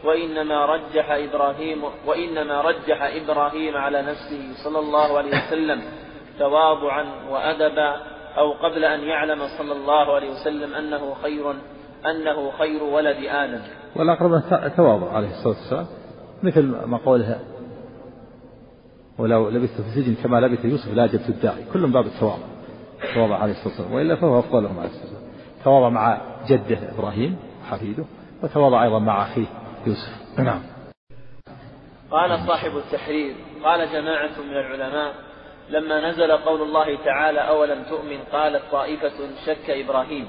وإنما 0.06 0.66
رجح 0.66 1.12
إبراهيم 1.12 1.84
وإنما 2.08 2.62
رجح 2.62 3.02
إبراهيم 3.02 3.78
على 3.78 4.02
نفسه 4.02 4.64
صلى 4.64 4.80
الله 4.80 5.18
عليه 5.18 5.30
وسلم 5.30 5.82
تواضعا 6.40 7.06
وأدبا 7.30 7.96
أو 8.38 8.52
قبل 8.52 8.86
أن 8.86 9.00
يعلم 9.00 9.40
صلى 9.58 9.72
الله 9.72 10.16
عليه 10.16 10.32
وسلم 10.32 10.74
أنه 10.74 11.14
خير 11.22 11.52
أنه 12.06 12.52
خير 12.52 12.84
ولد 12.84 13.18
آدم. 13.26 13.62
والأقرب 13.96 14.42
تواضع 14.78 15.12
عليه 15.12 15.28
الصلاة 15.28 15.56
والسلام. 15.58 15.86
مثل 16.44 16.62
ما 16.86 16.98
قولها. 16.98 17.40
ولو 19.18 19.50
لبثت 19.50 19.82
في 19.82 19.88
السجن 19.88 20.24
كما 20.24 20.40
لبث 20.40 20.66
يوسف 20.66 20.94
لا 20.94 21.08
جبت 21.08 21.30
الداعي. 21.30 21.64
كل 21.74 21.80
من 21.80 21.92
باب 21.92 22.06
التواضع. 22.06 22.44
تواضع 23.14 23.36
عليه 23.36 23.52
الصلاة 23.52 23.68
والسلام. 23.68 23.94
وإلا 23.94 24.16
فهو 24.16 24.40
أفضلهم 24.40 24.80
عليه 24.80 24.90
الصلاة 24.90 25.04
والسلام. 25.04 25.32
تواضع 25.64 25.90
مع 25.90 26.22
جده 26.48 26.78
إبراهيم 26.98 27.38
حفيده. 27.70 28.04
وتواضع 28.44 28.84
أيضا 28.84 29.00
مع 29.00 29.24
أخيه 29.24 29.46
يوسف. 29.88 30.40
نعم. 30.40 30.62
قال 32.12 32.40
صاحب 32.48 32.78
التحرير 32.78 33.36
قال 33.64 33.92
جماعة 33.92 34.42
من 34.42 34.58
العلماء 34.58 35.14
لما 35.70 36.10
نزل 36.10 36.32
قول 36.32 36.62
الله 36.62 36.98
تعالى 37.06 37.40
أولم 37.40 37.84
تؤمن؟ 37.84 38.18
قالت 38.32 38.62
طائفة 38.72 39.30
شك 39.46 39.70
إبراهيم. 39.70 40.28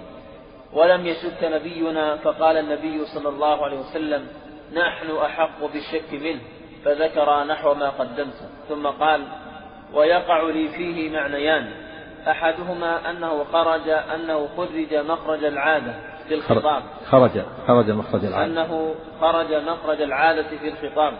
ولم 0.72 1.06
يشك 1.06 1.44
نبينا 1.44 2.16
فقال 2.16 2.56
النبي 2.56 3.04
صلى 3.04 3.28
الله 3.28 3.64
عليه 3.64 3.78
وسلم 3.78 4.26
نحن 4.74 5.16
أحق 5.16 5.64
بالشك 5.72 6.12
منه 6.12 6.40
فذكر 6.84 7.44
نحو 7.44 7.74
ما 7.74 7.88
قدمت. 7.88 8.50
ثم 8.68 8.86
قال 8.86 9.26
ويقع 9.94 10.42
لي 10.42 10.68
فيه 10.68 11.10
معنيان. 11.10 11.72
أحدهما 12.28 13.10
أنه 13.10 13.44
خرج 13.44 13.88
أنه 13.88 14.48
خرج 14.56 14.94
مخرج 14.94 15.44
العادة. 15.44 16.11
في 16.40 16.52
الخطاب. 16.52 16.82
خرج 17.10 17.42
خرج 17.66 17.90
مخرج 17.90 18.24
العادة. 18.24 18.44
أنه 18.44 18.94
خرج 19.20 19.54
مخرج 19.54 20.02
العادة 20.02 20.48
في 20.60 20.68
الخطاب. 20.68 21.14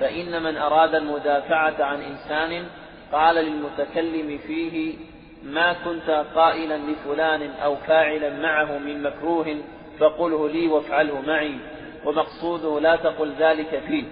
فإن 0.00 0.42
من 0.42 0.56
أراد 0.56 0.94
المدافعة 0.94 1.84
عن 1.84 2.00
إنسان 2.00 2.66
قال 3.12 3.34
للمتكلم 3.34 4.38
فيه 4.38 4.94
ما 5.42 5.72
كنت 5.72 6.24
قائلا 6.34 6.76
لفلان 6.76 7.50
أو 7.64 7.76
فاعلا 7.76 8.30
معه 8.40 8.78
من 8.78 9.02
مكروه 9.02 9.56
فقله 9.98 10.48
لي 10.48 10.66
وافعله 10.66 11.20
معي. 11.20 11.56
ومقصوده 12.04 12.80
لا 12.80 12.96
تقل 12.96 13.32
ذلك 13.38 13.82
فيه. 13.86 14.04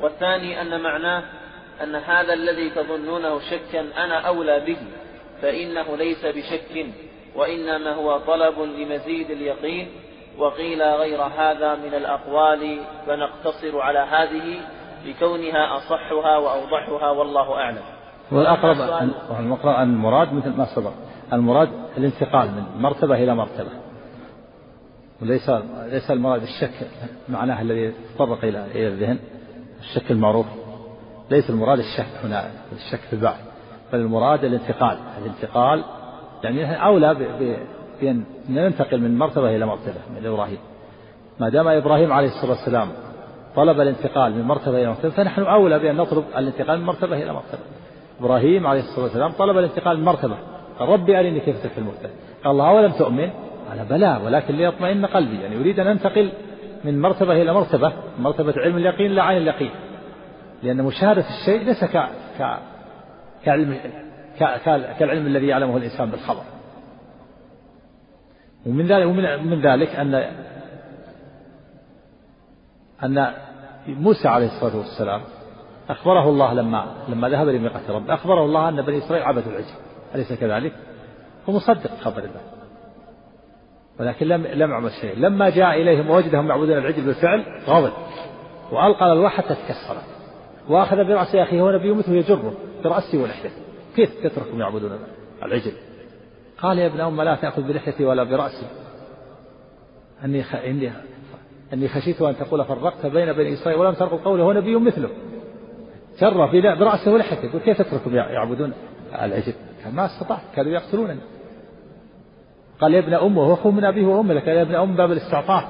والثاني 0.00 0.60
أن 0.60 0.80
معناه 0.80 1.22
أن 1.82 1.94
هذا 1.94 2.32
الذي 2.32 2.70
تظنونه 2.70 3.40
شكا 3.40 3.80
أنا 3.80 4.20
أولى 4.20 4.60
به. 4.60 4.76
فإنه 5.42 5.96
ليس 5.96 6.26
بشك. 6.26 6.86
وإنما 7.36 7.94
هو 7.94 8.18
طلب 8.18 8.58
لمزيد 8.58 9.30
اليقين 9.30 9.88
وقيل 10.38 10.82
غير 10.82 11.22
هذا 11.22 11.74
من 11.74 11.94
الأقوال 11.94 12.78
فنقتصر 13.06 13.80
على 13.80 13.98
هذه 13.98 14.60
لكونها 15.04 15.76
أصحها 15.76 16.36
وأوضحها 16.36 17.10
والله 17.10 17.54
أعلم. 17.54 17.82
والأقرب 18.32 18.80
أن 19.68 19.90
المراد 19.90 20.32
مثل 20.32 20.56
ما 20.56 20.64
سبق. 20.74 20.92
المراد 21.32 21.68
الانتقال 21.96 22.48
من 22.50 22.82
مرتبة 22.82 23.14
إلى 23.14 23.34
مرتبة. 23.34 23.70
وليس 25.22 25.50
ليس 25.90 26.10
المراد 26.10 26.42
الشك 26.42 26.88
معناه 27.28 27.62
الذي 27.62 27.94
تطرق 28.14 28.44
إلى 28.44 28.64
إلى 28.64 28.88
الذهن 28.88 29.18
الشك 29.80 30.10
المعروف. 30.10 30.46
ليس 31.30 31.50
المراد 31.50 31.78
الشك 31.78 32.24
هنا 32.24 32.50
الشك 32.72 33.00
في 33.00 33.12
البعث 33.12 33.40
بل 33.92 33.98
المراد 33.98 34.44
الانتقال. 34.44 34.98
الانتقال 35.18 35.84
يعني 36.44 36.84
أولى 36.84 37.14
بأن 38.00 38.24
ننتقل 38.48 39.00
من 39.00 39.18
مرتبة 39.18 39.56
إلى 39.56 39.66
مرتبة 39.66 40.00
من 40.20 40.26
إبراهيم. 40.26 40.58
ما 41.40 41.48
دام 41.48 41.68
إبراهيم 41.68 42.12
عليه 42.12 42.26
الصلاة 42.26 42.50
والسلام 42.50 42.88
طلب 43.56 43.80
الانتقال 43.80 44.32
من 44.32 44.42
مرتبة 44.42 44.78
إلى 44.78 44.88
مرتبة 44.88 45.10
فنحن 45.10 45.42
أولى 45.42 45.78
بأن 45.78 45.96
نطلب 45.96 46.24
الانتقال 46.36 46.78
من 46.78 46.86
مرتبة 46.86 47.22
إلى 47.22 47.32
مرتبة. 47.32 47.60
إبراهيم 48.20 48.66
عليه 48.66 48.80
الصلاة 48.80 49.04
والسلام 49.04 49.32
طلب 49.32 49.58
الانتقال 49.58 49.98
من 49.98 50.04
مرتبة. 50.04 50.36
قال 50.78 50.88
ربي 50.88 51.20
أرني 51.20 51.40
كيف 51.40 51.62
تحيي 51.64 51.78
الموتى 51.78 52.08
قال 52.44 52.52
الله 52.52 52.68
أولم 52.68 52.92
تؤمن؟ 52.92 53.30
قال 53.68 53.86
بلى 53.90 54.20
ولكن 54.24 54.54
ليطمئن 54.54 55.06
قلبي. 55.06 55.40
يعني 55.40 55.54
يريد 55.54 55.80
أن 55.80 55.86
أنتقل 55.86 56.30
من 56.84 57.00
مرتبة 57.00 57.42
إلى 57.42 57.52
مرتبة 57.52 57.92
مرتبة 58.18 58.54
علم 58.56 58.76
اليقين 58.76 59.10
إلى 59.10 59.22
عين 59.22 59.42
اليقين. 59.42 59.70
لأن 60.62 60.82
مشاهدة 60.82 61.24
الشيء 61.28 61.64
ليس 61.64 61.84
ك... 61.84 62.08
ك... 62.38 62.58
كعلم. 63.44 63.76
كالعلم 64.98 65.26
الذي 65.26 65.46
يعلمه 65.46 65.76
الإنسان 65.76 66.10
بالخبر. 66.10 66.42
ومن 68.66 68.86
ذلك 68.86 69.06
ومن 69.06 69.46
من 69.50 69.60
ذلك 69.60 69.88
أن 69.88 70.14
أن 73.04 73.32
موسى 73.86 74.28
عليه 74.28 74.46
الصلاة 74.46 74.76
والسلام 74.76 75.22
أخبره 75.90 76.28
الله 76.28 76.54
لما 76.54 76.94
لما 77.08 77.28
ذهب 77.28 77.48
لميقات 77.48 77.90
رب 77.90 78.10
أخبره 78.10 78.44
الله 78.44 78.68
أن 78.68 78.82
بني 78.82 78.98
إسرائيل 78.98 79.26
عبدوا 79.26 79.52
العجل. 79.52 79.74
أليس 80.14 80.32
كذلك؟ 80.32 80.72
هو 81.48 81.52
مصدق 81.52 81.90
خبر 82.00 82.18
الله. 82.18 82.40
ولكن 84.00 84.26
لم 84.26 84.46
لم 84.46 84.70
يعمل 84.70 84.90
شيء 84.90 85.18
لما 85.18 85.50
جاء 85.50 85.82
إليهم 85.82 86.10
ووجدهم 86.10 86.48
يعبدون 86.48 86.78
العجل 86.78 87.06
بالفعل 87.06 87.44
غضب. 87.66 87.92
وألقى 88.72 89.06
الألواح 89.06 89.36
حتى 89.36 89.54
تكسرت. 89.54 90.04
وأخذ 90.68 90.96
برأس 90.96 91.34
أخيه 91.34 91.60
هو 91.60 91.70
نبي 91.70 91.92
مثله 91.92 92.14
يجره 92.14 92.52
برأسه 92.84 93.22
ولحيته 93.22 93.65
كيف 93.96 94.10
تتركهم 94.24 94.60
يعبدون 94.60 94.98
العجل؟ 95.42 95.72
قال 96.58 96.78
يا 96.78 96.86
ابن 96.86 97.00
أم 97.00 97.22
لا 97.22 97.34
تأخذ 97.34 97.62
بلحيتي 97.62 98.04
ولا 98.04 98.22
برأسي. 98.22 98.66
أني 100.24 100.42
خ... 100.42 100.54
إني 100.54 100.92
أني 101.72 101.88
خشيت 101.88 102.22
أن 102.22 102.36
تقول 102.36 102.64
فرقت 102.64 103.06
بين 103.06 103.32
بني 103.32 103.52
إسرائيل 103.52 103.80
ولم 103.80 103.94
ترقب 103.94 104.24
قوله 104.24 104.44
هو 104.44 104.52
نبي 104.52 104.76
مثله. 104.76 105.08
جر 106.20 106.46
برأسه 106.74 107.12
ولحيته 107.12 107.46
يقول 107.46 107.60
كيف 107.60 107.82
تتركهم 107.82 108.14
يعبدون 108.14 108.72
العجل؟ 109.22 109.54
ما 109.92 110.06
استطعت 110.06 110.40
كانوا 110.56 110.72
يقتلونني. 110.72 111.20
قال 112.80 112.94
يا 112.94 112.98
ابن 112.98 113.14
أمه 113.14 113.42
هو 113.42 113.54
أخوه 113.54 113.72
من 113.72 113.84
أبيه 113.84 114.06
وأمه 114.06 114.34
لك. 114.34 114.46
يا 114.46 114.62
ابن 114.62 114.74
أم 114.74 114.96
باب 114.96 115.12
الاستعطاف 115.12 115.64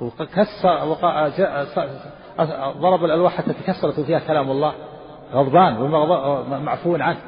وكسر 0.00 0.94
ضرب 2.80 3.04
الألواح 3.04 3.36
حتى 3.36 3.52
تكسرت 3.52 4.00
فيها 4.00 4.18
كلام 4.18 4.50
الله. 4.50 4.74
غضبان 5.32 5.90
معفو 6.64 6.96
عنه 6.96 7.18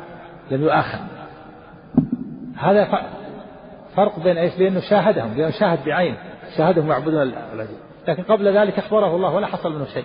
لم 0.50 0.62
يؤاخذ 0.62 0.98
هذا 2.56 2.88
فرق 3.96 4.18
بين 4.18 4.38
إيش؟ 4.38 4.54
بانه 4.56 4.80
شاهدهم 4.80 5.34
بانه 5.34 5.50
شاهد 5.50 5.84
بعينه 5.84 6.18
شاهدهم 6.56 6.90
يعبدون 6.90 7.22
العجل 7.22 7.76
لكن 8.08 8.22
قبل 8.22 8.56
ذلك 8.56 8.78
أخبره 8.78 9.16
الله 9.16 9.34
ولا 9.34 9.46
حصل 9.46 9.72
منه 9.72 9.84
شيء. 9.84 10.04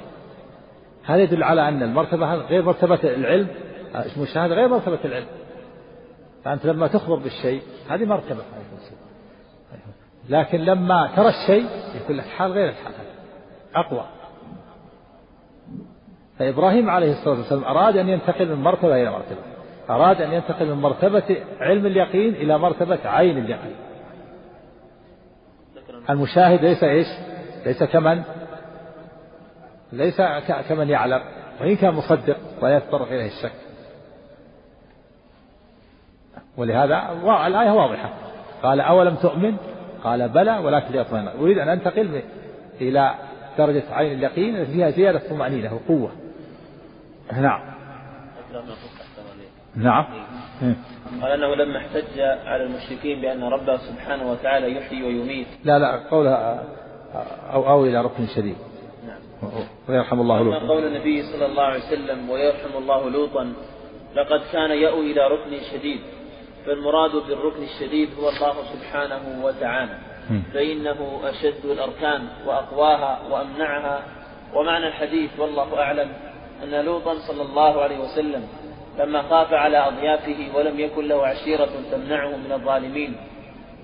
هذا 1.06 1.22
يدل 1.22 1.44
على 1.44 1.68
أن 1.68 1.84
المرتبة 1.84 2.34
غير 2.34 2.64
مرتبة 2.64 3.00
العلم 3.04 3.48
المشاهده 3.96 4.56
غير 4.56 4.68
مرتبة 4.68 5.00
العلم. 5.06 5.28
فأنت 6.44 6.66
لما 6.66 6.88
تخبر 6.88 7.16
بالشيء 7.16 7.62
هذه 7.90 8.06
مرتبة. 8.06 8.42
لكن 10.30 10.58
لما 10.58 11.10
ترى 11.16 11.30
الشيء 11.30 11.66
يكون 11.96 12.16
لك 12.16 12.26
حال 12.26 12.52
غير 12.52 12.70
الحال 12.70 12.94
أقوى. 13.76 14.06
فإبراهيم 16.40 16.90
عليه 16.90 17.12
الصلاة 17.12 17.38
والسلام 17.38 17.64
أراد 17.64 17.98
أن 17.98 18.10
ينتقل 18.10 18.56
من 18.56 18.64
مرتبة 18.64 19.02
إلى 19.02 19.12
مرتبة. 19.12 19.42
أراد 19.90 20.22
أن 20.22 20.34
ينتقل 20.34 20.66
من 20.66 20.82
مرتبة 20.82 21.38
علم 21.60 21.86
اليقين 21.86 22.34
إلى 22.34 22.58
مرتبة 22.58 23.00
عين 23.06 23.38
اليقين. 23.38 23.76
المشاهد 26.10 26.62
ليس 26.62 26.84
إيش؟ 26.84 27.08
ليس 27.66 27.84
كمن؟ 27.84 28.24
ليس 29.92 30.22
كمن 30.70 30.90
يعلم. 30.90 31.22
وإن 31.62 31.76
كان 31.76 31.94
مصدق 31.94 32.38
ولا 32.62 32.78
يتطرق 32.78 33.08
إليه 33.08 33.28
الشك. 33.28 33.52
ولهذا 36.58 37.10
الآية 37.48 37.72
واضحة. 37.72 38.14
قال 38.64 38.82
أولم 38.82 39.16
تؤمن؟ 39.16 39.58
قال 40.04 40.30
بلى 40.30 40.58
ولكن 40.58 40.94
ليطمئن. 40.94 41.28
أريد 41.28 41.58
أن 41.58 41.70
أنتقل 41.70 42.22
إلى 42.82 43.14
درجة 43.58 43.84
عين 43.92 44.14
اليقين 44.14 44.66
فيها 44.66 44.90
زيادة 44.90 45.22
طمأنينة 45.30 45.74
وقوة. 45.74 46.12
نعم. 47.32 47.62
نعم. 49.76 50.06
قال 51.22 51.32
أنه 51.32 51.56
لما 51.56 51.78
احتج 51.78 52.20
على 52.20 52.64
المشركين 52.64 53.22
بأن 53.22 53.44
ربه 53.44 53.78
سبحانه 53.78 54.32
وتعالى 54.32 54.78
يحيي 54.78 55.04
ويميت. 55.04 55.48
لا 55.64 55.80
لا 55.80 56.10
قولها 56.12 56.64
أو 57.54 57.70
أو 57.70 57.86
إلى 57.86 58.02
ركن 58.02 58.28
شديد. 58.28 58.56
نعم. 59.08 59.52
ويرحم 59.90 60.20
الله 60.22 60.44
لوطا. 60.44 60.68
قول 60.68 60.84
النبي 60.84 61.24
صلى 61.24 61.46
الله 61.46 61.64
عليه 61.64 61.80
وسلم 61.80 62.30
ويرحم 62.30 62.78
الله 62.78 63.10
لوطا 63.10 63.54
لقد 64.16 64.42
كان 64.52 64.72
يأوي 64.72 65.12
إلى 65.12 65.28
ركن 65.28 65.64
شديد. 65.72 66.02
فالمراد 66.66 67.12
بالركن 67.12 67.64
الشديد 67.64 68.10
هو 68.20 68.30
الله 68.30 68.54
سبحانه 68.74 69.46
وتعالى. 69.46 69.98
فإنه 70.54 71.20
أشد 71.24 71.66
الأركان 71.66 72.28
وأقواها 72.46 73.20
وأمنعها. 73.32 74.04
ومعنى 74.54 74.88
الحديث 74.88 75.40
والله 75.40 75.80
أعلم. 75.80 76.12
أن 76.64 76.86
لوطا 76.86 77.14
صلى 77.28 77.42
الله 77.42 77.82
عليه 77.82 78.00
وسلم 78.00 78.44
لما 79.00 79.22
خاف 79.22 79.54
على 79.54 79.78
أضيافه 79.78 80.58
ولم 80.58 80.80
يكن 80.80 81.08
له 81.08 81.28
عشيرة 81.28 81.70
تمنعه 81.92 82.38
من 82.38 82.52
الظالمين 82.52 83.16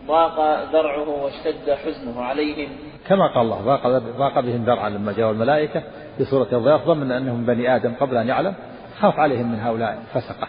ضاق 0.08 0.64
ذرعه 0.72 1.10
واشتد 1.10 1.72
حزنه 1.72 2.22
عليهم. 2.22 2.70
كما 3.08 3.28
قال 3.28 3.42
الله 3.42 3.62
ضاق 3.62 3.88
ضاق 4.18 4.40
بهم 4.40 4.64
ذرعا 4.64 4.90
لما 4.90 5.12
جاءوا 5.12 5.32
الملائكة 5.32 5.84
في 6.18 6.26
سورة 6.26 6.48
الضياف 6.54 6.86
ظن 6.86 7.12
أنهم 7.12 7.46
بني 7.46 7.76
آدم 7.76 7.94
قبل 8.00 8.18
أن 8.18 8.28
يعلم 8.28 8.56
خاف 9.00 9.20
عليهم 9.20 9.52
من 9.52 9.60
هؤلاء 9.60 10.00
الفسقة 10.02 10.48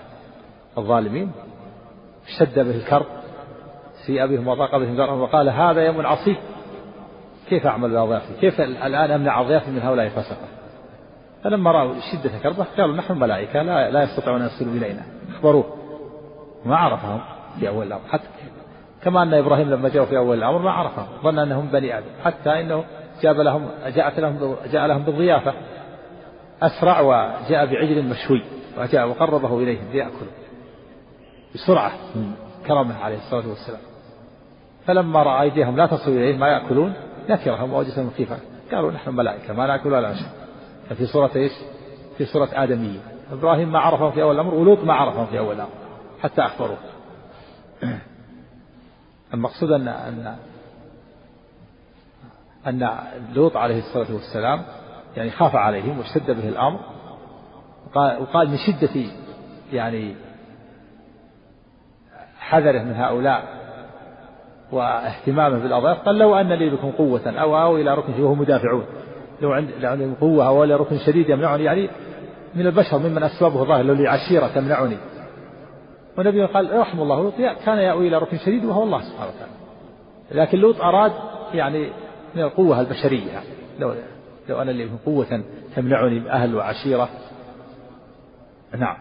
الظالمين 0.79 1.33
اشتد 2.29 2.59
به 2.59 2.77
الكرب 2.77 3.07
سيء 4.07 4.27
بهم 4.27 4.49
وضاق 4.49 4.77
بهم 4.77 4.97
ذرعا 4.97 5.15
وقال 5.15 5.49
هذا 5.49 5.87
يوم 5.87 6.07
عصيب 6.07 6.37
كيف 7.49 7.67
أعمل 7.67 7.91
بأضيافي؟ 7.91 8.35
كيف 8.41 8.61
الآن 8.61 9.11
أمنع 9.11 9.41
أضيافي 9.41 9.71
من 9.71 9.83
هؤلاء؟ 9.83 10.07
الفسقة 10.07 10.60
فلما 11.45 11.73
رأوا 11.73 11.95
شدة 12.13 12.39
كربه 12.43 12.67
قالوا 12.79 12.97
نحن 12.97 13.19
ملائكة 13.19 13.63
لا, 13.63 13.91
لا 13.91 14.03
يستطيعون 14.03 14.41
أن 14.41 14.47
يصلوا 14.47 14.73
إلينا. 14.73 15.03
أخبروه. 15.35 15.77
ما 16.65 16.77
عرفهم 16.77 17.21
في 17.61 17.69
أول 17.69 17.87
الأمر. 17.87 18.03
حتى 18.09 18.29
كما 19.03 19.23
أن 19.23 19.35
إبراهيم 19.35 19.71
لما 19.71 19.89
جاءوا 19.89 20.07
في 20.07 20.17
أول 20.17 20.39
الأمر 20.39 20.59
ما 20.59 20.71
عرفهم. 20.71 21.07
ظن 21.23 21.39
أنهم 21.39 21.67
بني 21.67 21.99
آدم. 21.99 22.07
حتى 22.25 22.61
إنه 22.61 22.85
جاب 23.23 23.41
لهم 23.41 23.69
جاءت 23.87 24.21
لهم 24.21 24.57
جاء 24.73 24.87
لهم 24.87 25.03
بالضيافة. 25.03 25.55
أسرع 26.63 27.01
وجاء 27.01 27.67
بعجل 27.67 28.05
مشوي 28.05 28.43
وجاء 28.79 29.09
وقربه 29.09 29.59
إليهم 29.59 29.85
ليأكلوا 29.93 30.33
بسرعة 31.55 31.93
كرمه 32.67 33.05
عليه 33.05 33.17
الصلاة 33.17 33.49
والسلام. 33.49 33.81
فلما 34.87 35.23
رأى 35.23 35.43
أيديهم 35.43 35.77
لا 35.77 35.87
تصل 35.87 36.11
إليه 36.11 36.37
ما 36.37 36.49
يأكلون 36.49 36.93
نكرهم 37.29 37.73
ووجدهم 37.73 38.11
خيفة 38.17 38.37
قالوا 38.73 38.93
نحن 38.93 39.11
ملائكة 39.11 39.55
ما 39.55 39.67
نأكل 39.67 39.93
ولا 39.93 40.11
نشرب. 40.13 40.31
في 40.95 41.07
سورة 41.07 41.31
إيش؟ 41.37 41.53
في 42.19 42.25
سورة 42.25 42.49
آدمية. 42.53 43.01
إبراهيم 43.33 43.73
ما 43.73 43.79
عرفهم 43.79 44.11
في 44.11 44.23
أول 44.23 44.35
الأمر 44.35 44.55
ولوط 44.55 44.79
ما 44.79 44.95
عرفهم 44.95 45.27
في 45.27 45.39
أول 45.39 45.55
الأمر 45.55 45.71
حتى 46.23 46.43
أخبروه. 46.43 46.79
المقصود 49.35 49.71
أن 49.73 49.89
أن 49.89 50.37
أن 52.67 52.99
لوط 53.35 53.57
عليه 53.57 53.79
الصلاة 53.79 54.15
والسلام 54.15 54.63
يعني 55.17 55.31
خاف 55.31 55.57
عليهم 55.57 55.99
واشتد 55.99 56.31
به 56.31 56.49
الأمر. 56.49 56.81
وقال, 57.95 58.51
من 58.51 58.57
شدة 58.57 59.11
يعني 59.73 60.15
حذره 62.39 62.83
من 62.83 62.95
هؤلاء 62.95 63.61
واهتمامه 64.73 65.59
بالأضياف 65.59 65.99
قال 65.99 66.19
لو 66.19 66.35
أن 66.35 66.53
لي 66.53 66.71
بكم 66.71 66.91
قوة 66.91 67.41
أو 67.41 67.63
أو 67.63 67.77
إلى 67.77 67.95
ركن 67.95 68.23
وهم 68.23 68.41
مدافعون. 68.41 68.85
لو 69.41 69.53
عند 69.53 69.71
لو 69.81 69.91
عندهم 69.91 70.15
قوة 70.15 70.47
أو 70.47 70.65
إلى 70.65 70.77
ركن 70.77 70.99
شديد 70.99 71.29
يمنعني 71.29 71.65
يعني 71.65 71.89
من 72.55 72.67
البشر 72.67 72.99
ممن 72.99 73.23
أسبابه 73.23 73.65
ظاهر 73.65 73.83
لو 73.83 73.95
لي 73.95 74.09
عشيرة 74.09 74.47
تمنعني. 74.47 74.97
والنبي 76.19 76.45
قال 76.45 76.79
رحم 76.81 77.01
الله. 77.01 77.23
لوط 77.23 77.35
كان 77.65 77.79
يأوي 77.79 78.09
إلى 78.09 78.19
ركن 78.19 78.39
شديد 78.39 78.65
وهو 78.65 78.83
الله 78.83 79.01
سبحانه 79.01 79.31
وتعالى. 79.31 79.53
لكن 80.31 80.59
لوط 80.59 80.81
أراد 80.81 81.13
يعني 81.55 81.93
من 82.35 82.43
القوة 82.43 82.81
البشرية. 82.81 83.33
يعني 83.33 83.47
لو 83.79 83.95
لو 84.49 84.63
أنا 84.63 84.71
لي 84.71 84.89
قوة 85.07 85.43
تمنعني 85.77 86.31
أهل 86.31 86.55
وعشيرة. 86.55 87.09
نعم. 88.79 88.97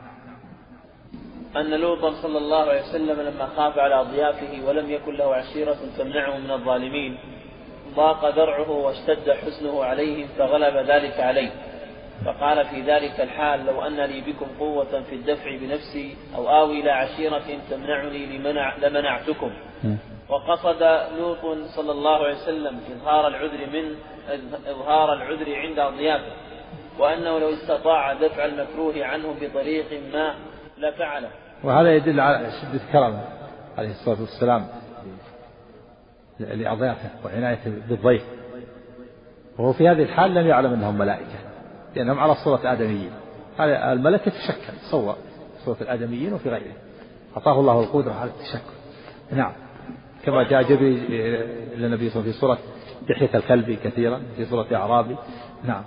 أن 1.55 1.79
لوطا 1.79 2.11
صلى 2.21 2.37
الله 2.37 2.61
عليه 2.61 2.81
وسلم 2.81 3.21
لما 3.21 3.45
خاف 3.45 3.77
على 3.77 4.01
أضيافه 4.01 4.67
ولم 4.67 4.89
يكن 4.89 5.13
له 5.13 5.35
عشيرة 5.35 5.77
تمنعه 5.97 6.37
من 6.37 6.51
الظالمين. 6.51 7.17
ضاق 7.95 8.35
ذرعه 8.35 8.71
واشتد 8.71 9.31
حزنه 9.31 9.83
عليهم 9.83 10.27
فغلب 10.37 10.75
ذلك 10.75 11.19
عليه. 11.19 11.49
فقال 12.25 12.65
في 12.65 12.81
ذلك 12.81 13.19
الحال 13.19 13.65
لو 13.65 13.81
أن 13.81 14.01
لي 14.01 14.21
بكم 14.21 14.45
قوة 14.59 15.01
في 15.09 15.15
الدفع 15.15 15.55
بنفسي 15.55 16.15
أو 16.35 16.49
آوي 16.49 16.79
إلى 16.79 16.91
عشيرة 16.91 17.43
تمنعني 17.69 18.25
لمنع 18.25 18.75
لمنعتكم. 18.75 19.51
وقصد 20.29 20.83
لوط 21.17 21.57
صلى 21.75 21.91
الله 21.91 22.17
عليه 22.17 22.35
وسلم 22.35 22.79
إظهار 22.91 23.27
العذر 23.27 23.69
من 23.73 23.95
إظهار 24.67 25.13
العذر 25.13 25.55
عند 25.55 25.79
أضيافه. 25.79 26.31
وأنه 26.99 27.39
لو 27.39 27.53
استطاع 27.53 28.13
دفع 28.13 28.45
المكروه 28.45 29.05
عنه 29.05 29.35
بطريق 29.41 29.85
ما 30.13 30.35
لفعله. 30.77 31.29
وهذا 31.63 31.95
يدل 31.95 32.19
على 32.19 32.51
شدة 32.51 32.81
كرمه 32.91 33.23
عليه 33.77 33.89
الصلاة 33.89 34.21
والسلام. 34.21 34.67
لأضيافه 36.39 37.09
وعنايته 37.25 37.71
بالضيف. 37.89 38.23
وهو 39.57 39.73
في 39.73 39.87
هذه 39.87 40.03
الحال 40.03 40.33
لم 40.33 40.47
يعلم 40.47 40.73
أنهم 40.73 40.97
ملائكة 40.97 41.39
لأنهم 41.95 42.19
على 42.19 42.35
صورة 42.35 42.61
آدميين 42.63 43.11
الملك 43.59 44.27
يتشكل 44.27 44.73
تصور 44.81 45.15
صورة 45.65 45.77
الآدميين 45.81 46.33
وفي 46.33 46.49
غيره. 46.49 46.73
أعطاه 47.37 47.59
الله 47.59 47.83
القدرة 47.83 48.13
على 48.13 48.29
التشكل. 48.29 48.73
نعم. 49.31 49.53
كما 50.25 50.43
جاء 50.43 50.63
جبريل 50.63 51.05
إلى 51.73 51.85
النبي 51.85 52.09
صلى 52.09 52.21
الله 52.21 52.29
عليه 52.29 52.29
وسلم 52.29 52.31
في 52.31 52.39
صورة 52.39 52.57
دحية 53.09 53.37
الكلب 53.37 53.79
كثيرا 53.83 54.21
في 54.35 54.45
صورة 54.45 54.67
أعرابي. 54.73 55.15
نعم. 55.63 55.83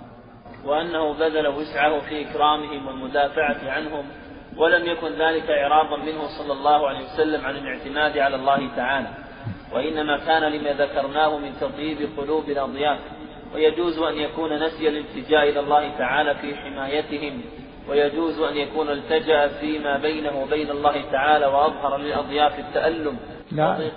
وأنه 0.65 1.13
بذل 1.13 1.47
وسعه 1.47 1.99
في 1.99 2.29
إكرامهم 2.29 2.87
والمدافعة 2.87 3.71
عنهم 3.71 4.05
ولم 4.57 4.85
يكن 4.85 5.07
ذلك 5.07 5.49
إعراضا 5.49 5.97
منه 5.97 6.27
صلى 6.27 6.53
الله 6.53 6.87
عليه 6.87 7.05
وسلم 7.05 7.45
عن 7.45 7.55
الاعتماد 7.55 8.17
على 8.17 8.35
الله 8.35 8.75
تعالى. 8.75 9.07
وإنما 9.73 10.17
كان 10.17 10.43
لما 10.51 10.73
ذكرناه 10.73 11.37
من 11.37 11.51
تطيب 11.61 11.97
قلوب 12.17 12.49
الأضياف 12.49 12.99
ويجوز 13.55 13.99
أن 13.99 14.17
يكون 14.17 14.63
نسي 14.63 14.87
الالتجاء 14.87 15.49
إلى 15.49 15.59
الله 15.59 15.97
تعالى 15.97 16.35
في 16.35 16.55
حمايتهم 16.55 17.41
ويجوز 17.89 18.39
أن 18.39 18.57
يكون 18.57 18.89
التجأ 18.89 19.47
فيما 19.47 19.97
بينه 19.97 20.41
وبين 20.41 20.69
الله 20.69 21.11
تعالى 21.11 21.45
وأظهر 21.45 21.97
للأضياف 21.97 22.59
التألم 22.59 23.17
لا 23.51 23.91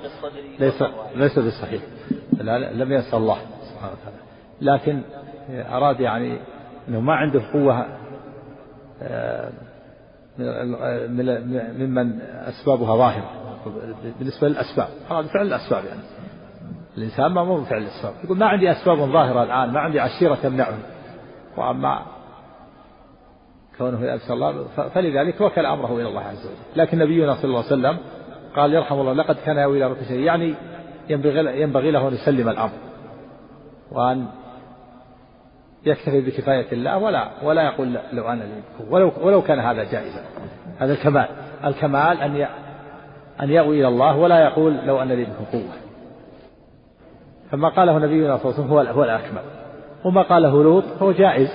ليس 0.58 0.82
ليس 1.16 1.38
بالصحيح 1.38 1.82
لا 2.40 2.58
لم 2.58 2.92
ينسى 2.92 3.16
الله 3.16 3.38
سبحانه 3.62 3.92
وتعالى. 3.92 4.16
لكن 4.60 5.02
أراد 5.50 6.00
يعني 6.00 6.38
أنه 6.88 7.00
ما 7.00 7.14
عنده 7.14 7.42
قوة 7.52 7.86
آه، 9.02 9.50
ممن 11.78 12.20
أسبابها 12.20 12.96
ظاهرة. 12.96 13.45
بالنسبة 14.18 14.48
للأسباب. 14.48 14.88
هذا 15.10 15.22
فعل 15.22 15.46
الأسباب 15.46 15.84
يعني. 15.84 16.00
الإنسان 16.98 17.26
ما 17.26 17.44
مو 17.44 17.56
بفعل 17.56 17.82
الأسباب. 17.82 18.14
يقول 18.24 18.38
ما 18.38 18.46
عندي 18.46 18.72
أسباب 18.72 18.98
ظاهرة 18.98 19.42
الآن 19.42 19.72
ما 19.72 19.80
عندي 19.80 20.00
عشيرة 20.00 20.34
تمنعني. 20.34 20.76
وأما 21.56 22.02
كونه 23.78 24.04
يأبس 24.04 24.30
الله 24.30 24.64
فلذلك 24.94 25.40
وكل 25.40 25.66
أمره 25.66 25.96
إلى 25.96 26.08
الله 26.08 26.20
عز 26.20 26.46
وجل. 26.46 26.56
لكن 26.82 26.98
نبينا 26.98 27.34
صلى 27.34 27.44
الله 27.44 27.64
عليه 27.64 27.66
وسلم 27.66 27.98
قال 28.56 28.74
يرحم 28.74 28.94
الله 28.94 29.12
لقد 29.12 29.36
كان 29.44 29.56
يأوي 29.56 29.78
إلى 29.78 29.92
ركن 29.92 30.14
يعني 30.14 30.54
ينبغي 31.08 31.60
ينبغي 31.60 31.90
له 31.90 32.08
أن 32.08 32.14
يسلم 32.14 32.48
الأمر. 32.48 32.72
وأن 33.92 34.26
يكتفي 35.86 36.20
بكفاية 36.20 36.72
الله 36.72 36.98
ولا 36.98 37.30
ولا 37.42 37.62
يقول 37.62 37.98
لو 38.12 38.28
أنا 38.28 38.42
لي 38.42 38.62
ولو 38.90 39.12
ولو 39.20 39.42
كان 39.42 39.58
هذا 39.58 39.84
جائزا. 39.84 40.24
هذا 40.78 40.92
الكمال. 40.92 41.28
الكمال 41.64 42.20
أن 42.20 42.46
أن 43.42 43.50
يأوي 43.50 43.80
إلى 43.80 43.88
الله 43.88 44.16
ولا 44.16 44.44
يقول 44.44 44.76
لو 44.86 45.02
أن 45.02 45.08
لي 45.08 45.24
بكم 45.24 45.44
قوة 45.52 45.74
فما 47.50 47.68
قاله 47.68 47.98
نبينا 47.98 48.36
صلى 48.36 48.44
الله 48.44 48.54
عليه 48.54 48.64
وسلم 48.64 48.70
هو 48.70 48.80
هو 48.80 49.04
الأكمل. 49.04 49.42
وما 50.04 50.22
قاله 50.22 50.62
لوط 50.62 50.84
هو 51.02 51.12
جائز. 51.12 51.48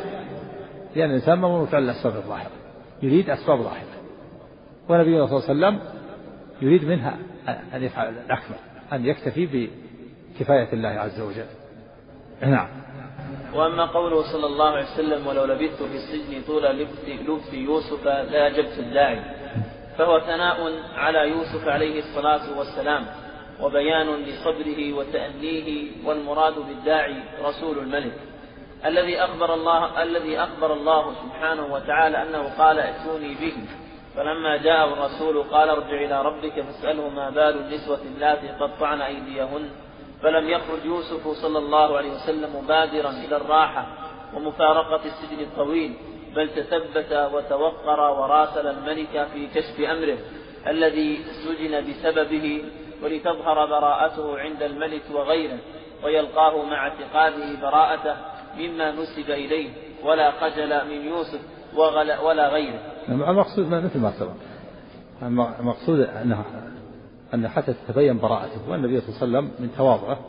لأن 0.96 1.10
الإنسان 1.10 1.40
ما 1.40 1.66
فعل 1.66 1.84
الأسباب 1.84 2.16
الظاهرة 2.16 2.52
يريد 3.02 3.30
أسباب 3.30 3.62
ظاهرة 3.62 3.86
ونبينا 4.90 5.26
صلى 5.26 5.54
الله 5.54 5.68
عليه 5.68 5.78
وسلم 5.78 5.80
يريد 6.62 6.86
منها 6.86 7.18
أن 7.74 7.84
يفعل 7.84 8.10
الأكمل. 8.10 8.58
أن 8.94 9.06
يكتفي 9.06 9.46
بكفاية 9.46 10.74
الله 10.74 10.90
عز 10.90 11.22
وجل. 11.22 11.46
نعم. 12.42 12.68
وأما 13.56 13.86
قوله 13.86 14.22
صلى 14.34 14.46
الله 14.46 14.70
عليه 14.70 14.86
وسلم 14.94 15.28
ولو 15.28 15.46
لبثت 15.46 15.84
في 15.84 15.96
السجن 15.96 16.42
طول 16.48 16.64
لبث 16.64 17.54
يوسف 17.54 18.06
لأجبت 18.06 18.80
الداعي. 18.80 19.41
فهو 19.98 20.20
ثناء 20.20 20.74
على 20.96 21.30
يوسف 21.30 21.68
عليه 21.68 22.00
الصلاة 22.00 22.58
والسلام 22.58 23.06
وبيان 23.62 24.08
لصبره 24.16 24.94
وتأنيه 24.94 25.92
والمراد 26.06 26.54
بالداعي 26.60 27.24
رسول 27.44 27.78
الملك. 27.78 28.14
الذي 28.86 29.20
أخبر 29.20 29.54
الله 29.54 30.04
الذي 30.04 30.40
أخبر 30.40 30.74
الله 30.74 31.14
سبحانه 31.14 31.74
وتعالى 31.74 32.24
أنه 32.24 32.58
قال 32.58 32.80
ائتوني 32.80 33.34
به 33.34 33.54
فلما 34.16 34.58
جاءه 34.58 34.94
الرسول 34.94 35.44
قال 35.44 35.70
ارجع 35.70 36.06
إلى 36.06 36.22
ربك 36.22 36.62
فاسأله 36.62 37.10
ما 37.10 37.30
بال 37.30 37.58
النسوة 37.58 38.00
اللاتي 38.16 38.48
قطعن 38.48 39.02
أيديهن 39.02 39.70
فلم 40.22 40.50
يخرج 40.50 40.86
يوسف 40.86 41.28
صلى 41.28 41.58
الله 41.58 41.98
عليه 41.98 42.12
وسلم 42.12 42.56
مبادرا 42.56 43.10
إلى 43.10 43.36
الراحة 43.38 43.88
ومفارقة 44.36 45.02
السجن 45.06 45.40
الطويل. 45.40 45.96
بل 46.36 46.50
تثبت 46.50 47.30
وتوقر 47.34 48.00
وراسل 48.00 48.68
الملك 48.68 49.28
في 49.34 49.48
كشف 49.48 49.80
أمره 49.80 50.18
الذي 50.68 51.20
سجن 51.24 51.90
بسببه 51.90 52.64
ولتظهر 53.04 53.66
براءته 53.66 54.40
عند 54.40 54.64
الملك 54.64 55.02
وغيره 55.14 55.58
ويلقاه 56.04 56.64
مع 56.64 56.88
اعتقاده 56.88 57.62
براءته 57.62 58.16
مما 58.58 58.92
نسب 58.92 59.30
إليه 59.30 59.70
ولا 60.04 60.32
خجل 60.32 60.88
من 60.88 61.06
يوسف 61.06 61.40
ولا 62.24 62.50
غيره. 62.50 62.80
المقصود 63.10 63.68
مثل 63.68 64.00
ما 64.00 64.12
سبق. 64.12 64.34
المقصود 65.60 66.00
أنه 66.00 66.46
أن 67.34 67.48
حتى 67.48 67.74
تتبين 67.74 68.18
براءته 68.18 68.70
والنبي 68.70 69.02
صلى 69.02 69.10
الله 69.10 69.38
عليه 69.38 69.48
وسلم 69.48 69.52
من 69.60 69.72
تواضعه 69.78 70.20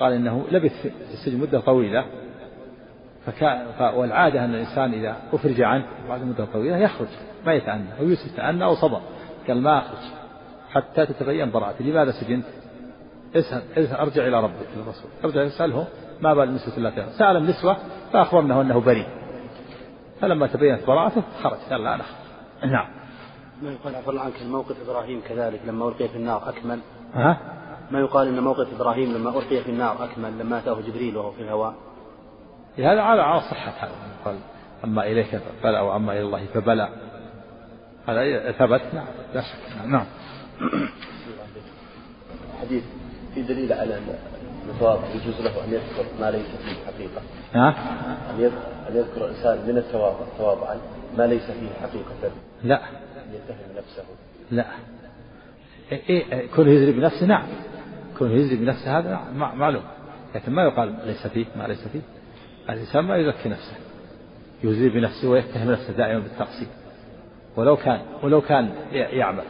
قال 0.00 0.12
إنه 0.12 0.44
لبث 0.50 0.82
في 0.82 1.12
السجن 1.12 1.38
مدة 1.38 1.60
طويلة 1.60 2.06
فكان 3.26 3.66
والعادة 3.94 4.44
أن 4.44 4.54
الإنسان 4.54 4.92
إذا 4.92 5.16
أفرج 5.32 5.62
عنه 5.62 5.86
بعد 6.08 6.22
مدة 6.22 6.44
طويلة 6.44 6.76
يخرج 6.76 7.08
ما 7.46 7.54
يتأنى 7.54 7.98
أو 8.00 8.04
يوسف 8.04 8.36
تأنى 8.36 8.64
أو 8.64 8.74
صبر. 8.74 9.00
قال 9.48 9.62
ما 9.62 9.78
أخرج 9.78 9.98
حتى 10.70 11.06
تتبين 11.06 11.50
براءته 11.50 11.84
لماذا 11.84 12.10
سجنت؟ 12.10 12.44
اسأل, 13.36 13.62
اسأل 13.76 13.96
أرجع 13.96 14.26
إلى 14.26 14.40
ربك 14.40 14.68
الرسول. 14.76 15.10
أرجع 15.24 15.46
اسأله 15.46 15.86
ما 16.20 16.34
بال 16.34 16.48
النسوة 16.48 16.78
التي 16.78 17.06
سأل 17.18 17.36
النسوة 17.36 17.76
فأخبرنه 18.12 18.60
أنه 18.60 18.80
بريء. 18.80 19.06
فلما 20.20 20.46
تبينت 20.46 20.86
براءته 20.86 21.22
خرج. 21.42 21.58
قال 21.70 21.84
لا 21.84 21.94
أنا 21.94 22.04
نعم. 22.64 22.86
ما 23.62 23.70
يقال 23.72 23.94
عفى 23.94 24.10
الله 24.10 24.22
عنك 24.22 24.42
موقف 24.42 24.76
إبراهيم 24.88 25.20
كذلك 25.28 25.60
لما 25.66 25.88
ألقي 25.88 26.08
في 26.08 26.16
النار 26.16 26.48
أكمل؟ 26.48 26.80
ها؟ 27.14 27.36
ما 27.90 28.00
يقال 28.00 28.28
أن 28.28 28.42
موقف 28.42 28.74
إبراهيم 28.74 29.16
لما 29.16 29.30
ألقي 29.30 29.60
في 29.60 29.70
النار 29.70 30.04
أكمل 30.04 30.38
لما 30.38 30.58
أتاه 30.58 30.80
جبريل 30.80 31.16
وهو 31.16 31.30
في 31.30 31.42
الهواء؟ 31.42 31.74
هذا 32.78 33.00
على 33.00 33.22
على 33.22 33.40
صحة 33.40 33.70
هذا. 33.70 33.92
قال 34.24 34.36
أما 34.84 35.06
إليك 35.06 35.26
فبلى 35.62 35.80
وأما 35.80 36.12
إلى 36.12 36.20
الله 36.20 36.46
فبلى. 36.46 36.88
هذا 38.08 38.52
ثبت؟ 38.52 38.82
نعم 38.94 39.06
لا 39.34 39.40
شك. 39.40 39.86
نعم. 39.86 40.06
حديث 42.60 42.84
في 43.34 43.42
دليل 43.42 43.72
على 43.72 43.98
أن 43.98 44.14
التواضع 44.68 45.08
يجوز 45.08 45.40
له 45.40 45.64
أن 45.64 45.72
يذكر 45.72 46.04
ما 46.20 46.30
ليس 46.30 46.46
فيه 46.46 46.86
حقيقة. 46.86 47.22
ها؟ 47.54 47.68
أن 48.30 48.96
يذكر 48.96 49.24
الإنسان 49.24 49.68
من 49.68 49.78
التواضع 49.78 50.26
تواضعا 50.38 50.76
ما 51.18 51.26
ليس 51.26 51.50
فيه 51.50 51.68
حقيقة. 51.82 52.32
لا. 52.62 52.76
أن 52.76 53.34
يتهم 53.34 53.76
نفسه. 53.76 54.02
لا. 54.50 54.66
إيه, 55.92 56.08
إيه 56.08 56.46
كونه 56.46 56.70
يزري 56.70 56.92
بنفسه 56.92 57.26
نعم. 57.26 57.46
كونه 58.18 58.34
يزري 58.34 58.56
بنفسه 58.56 58.98
هذا 58.98 59.20
معلوم. 59.34 59.82
لكن 60.34 60.52
ما 60.52 60.62
يقال 60.62 60.94
ليس 61.06 61.26
فيه 61.26 61.46
ما 61.56 61.64
ليس 61.64 61.88
فيه. 61.88 62.00
الإنسان 62.72 63.04
ما 63.04 63.16
يزكي 63.16 63.48
نفسه. 63.48 63.76
يزري 64.64 64.88
بنفسه 64.88 65.28
ويتهم 65.28 65.70
نفسه 65.70 65.92
دائما 65.92 66.18
بالتقصير. 66.18 66.68
ولو 67.56 67.76
كان 67.76 68.00
ولو 68.22 68.40
كان 68.40 68.70
يعمل. 68.92 69.44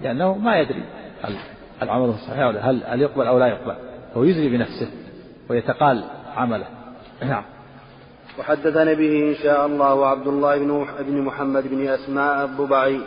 لأنه 0.00 0.38
ما 0.38 0.58
يدري 0.58 0.82
هل 1.22 1.36
العمل 1.82 2.14
صحيح 2.14 2.46
ولا 2.46 2.70
هل 2.70 2.82
هل 2.86 3.02
يقبل 3.02 3.26
أو 3.26 3.38
لا 3.38 3.46
يقبل. 3.46 3.76
هو 4.14 4.24
يزري 4.24 4.48
بنفسه 4.48 4.88
ويتقال 5.48 6.04
عمله. 6.36 6.66
نعم. 7.22 7.44
وحدثني 8.38 8.94
به 8.94 9.30
إن 9.30 9.34
شاء 9.42 9.66
الله 9.66 10.06
عبد 10.06 10.26
الله 10.26 10.58
بن 10.58 10.86
بن 11.00 11.22
محمد 11.22 11.68
بن 11.68 11.88
أسماء 11.88 12.44
الضبعي. 12.44 13.00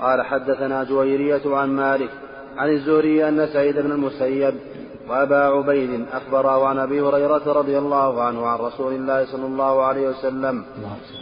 قال 0.00 0.22
حدثنا 0.22 0.84
جويرية 0.84 1.56
عن 1.56 1.68
مالك 1.68 2.10
عن 2.56 2.68
الزهري 2.68 3.28
أن 3.28 3.46
سعيد 3.46 3.78
بن 3.78 3.92
المسيب 3.92 4.54
وأبا 5.08 5.36
عبيد 5.36 6.06
أخبره 6.12 6.66
عن 6.66 6.78
أبي 6.78 7.00
هريرة 7.00 7.52
رضي 7.52 7.78
الله 7.78 8.22
عنه 8.22 8.46
عن 8.46 8.58
رسول 8.58 8.92
الله 8.92 9.24
صلى 9.24 9.46
الله 9.46 9.82
عليه 9.82 10.08
وسلم 10.08 10.64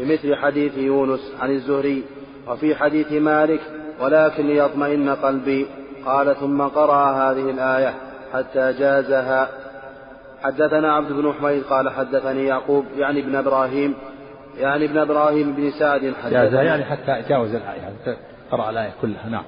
بمثل 0.01 0.35
حديث 0.35 0.79
يونس 0.79 1.33
عن 1.41 1.51
الزهري 1.51 2.05
وفي 2.49 2.75
حديث 2.75 3.13
مالك 3.13 3.61
ولكن 4.01 4.47
ليطمئن 4.47 5.09
قلبي 5.09 5.67
قال 6.07 6.37
ثم 6.37 6.63
قرأ 6.63 7.11
هذه 7.11 7.51
الآية 7.51 7.95
حتى 8.33 8.73
جازها. 8.73 9.49
حدثنا 10.43 10.95
عبد 10.95 11.13
بن 11.13 11.33
حميد 11.33 11.63
قال 11.63 11.91
حدثني 11.91 12.47
يعقوب 12.47 12.85
يعني 12.97 13.21
ابن 13.21 13.37
إبراهيم 13.37 13.95
يعني 14.59 14.85
ابن 14.85 14.99
إبراهيم 14.99 15.53
بن 15.53 15.71
سعد 15.71 16.15
جازها 16.31 16.63
يعني 16.63 16.85
حتى 16.85 17.23
جاوز 17.29 17.55
الآية 17.55 18.17
قرأ 18.51 18.71
الآية 18.71 18.93
كلها 19.03 19.29
نعم. 19.29 19.45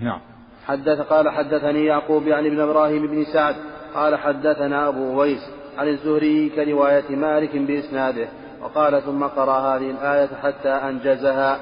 نعم. 0.00 0.20
حدث 0.66 1.00
قال 1.00 1.30
حدثني 1.30 1.84
يعقوب 1.84 2.26
يعني 2.26 2.48
ابن 2.48 2.60
إبراهيم 2.60 3.06
بن 3.06 3.24
سعد 3.24 3.56
قال 3.94 4.16
حدثنا 4.16 4.88
أبو 4.88 5.20
ويس 5.20 5.50
عن 5.78 5.88
الزهري 5.88 6.48
كرواية 6.48 7.16
مالك 7.16 7.56
بإسناده 7.56 8.28
وقال 8.62 9.02
ثم 9.02 9.24
قرأ 9.24 9.76
هذه 9.76 9.90
الآية 9.90 10.28
حتى 10.42 10.68
أنجزها. 10.68 11.58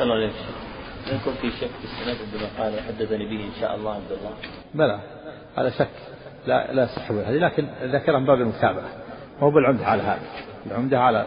الله 0.00 0.14
عليك 0.14 0.32
يكون 1.06 1.34
في 1.34 1.50
شك 1.50 1.68
في 1.68 1.84
السند 1.84 2.16
عندما 2.26 2.48
قال 2.58 2.80
حدثني 2.80 3.24
به 3.24 3.44
إن 3.44 3.60
شاء 3.60 3.74
الله 3.74 3.94
عبد 3.94 4.12
الله. 4.12 4.30
بلى 4.74 5.00
هذا 5.56 5.70
شك. 5.70 5.88
لا 6.46 6.72
لا 6.72 6.82
يصح 6.82 7.10
هذه 7.10 7.38
لكن 7.38 7.66
ذكرها 7.82 8.18
من 8.18 8.26
باب 8.26 8.40
المتابعة. 8.40 8.88
مو 9.40 9.50
بالعمدة 9.50 9.86
على 9.86 10.02
هذا. 10.02 10.22
العمدة 10.66 11.00
على 11.00 11.26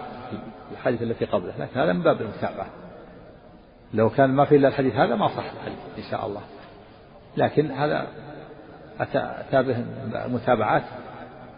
الحديث 0.72 1.02
التي 1.02 1.26
قبله 1.26 1.54
لكن 1.60 1.80
هذا 1.80 1.94
من 1.94 2.02
باب 2.02 2.22
المتابعة. 2.22 2.81
لو 3.94 4.10
كان 4.10 4.30
ما 4.30 4.46
في 4.46 4.56
إلا 4.56 4.68
الحديث 4.68 4.96
هذا 4.96 5.16
ما 5.16 5.28
صح 5.28 5.44
الحديث 5.54 5.80
إن 5.98 6.04
شاء 6.12 6.26
الله. 6.26 6.42
لكن 7.38 7.72
هذا 7.72 8.08
أتى 9.00 9.64
به 9.64 9.86
المتابعات 10.26 10.84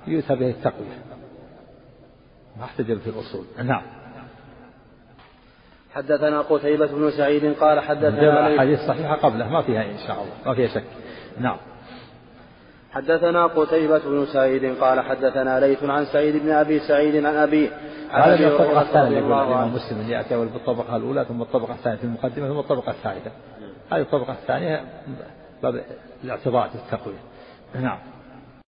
يؤتى 0.07 0.35
به 0.35 0.49
التقوية. 0.49 1.03
ما 2.57 2.63
احتجب 2.63 2.99
في 2.99 3.09
الأصول. 3.09 3.45
نعم. 3.63 3.81
حدثنا 5.93 6.41
قتيبة 6.41 6.87
بن 6.87 7.11
سعيد 7.11 7.53
قال 7.53 7.79
حدثنا 7.79 8.47
الحديث 8.47 8.79
صحيحة 8.79 9.15
قبله. 9.15 9.49
ما 9.49 9.61
فيها 9.61 9.83
إن 9.83 9.97
شاء 10.07 10.21
الله. 10.21 10.33
ما 10.45 10.53
فيها 10.53 10.67
شك. 10.67 10.83
نعم. 11.39 11.57
حدثنا 12.93 13.47
قتيبة 13.47 13.99
بن 13.99 14.25
سعيد 14.25 14.77
قال 14.81 15.01
حدثنا 15.01 15.59
ليث 15.59 15.83
عن 15.83 16.05
سعيد 16.05 16.43
بن 16.43 16.51
أبي 16.51 16.79
سعيد 16.79 17.25
عن 17.25 17.35
أبيه 17.35 17.69
هذا 18.11 18.35
من 18.35 18.45
الطبقة 18.45 18.81
الثانية 18.81 19.17
يقول 19.17 19.33
الإمام 19.33 19.73
مسلم 19.73 19.99
اللي 19.99 20.13
يأتي 20.13 20.37
بالطبقة 20.37 20.95
الأولى 20.95 21.25
ثم 21.25 21.41
الطبقة 21.41 21.73
الثانية 21.73 21.97
في 21.97 22.03
المقدمة 22.03 22.47
ثم 22.47 22.59
الطبقة 22.59 22.91
الثالثة. 22.91 23.31
هذه 23.91 24.01
الطبقة 24.01 24.33
الثانية 24.33 24.83
باب 25.63 25.83
الاعتضاء 26.23 26.67
في 26.67 26.75
التقوية 26.75 27.17
نعم. 27.75 27.97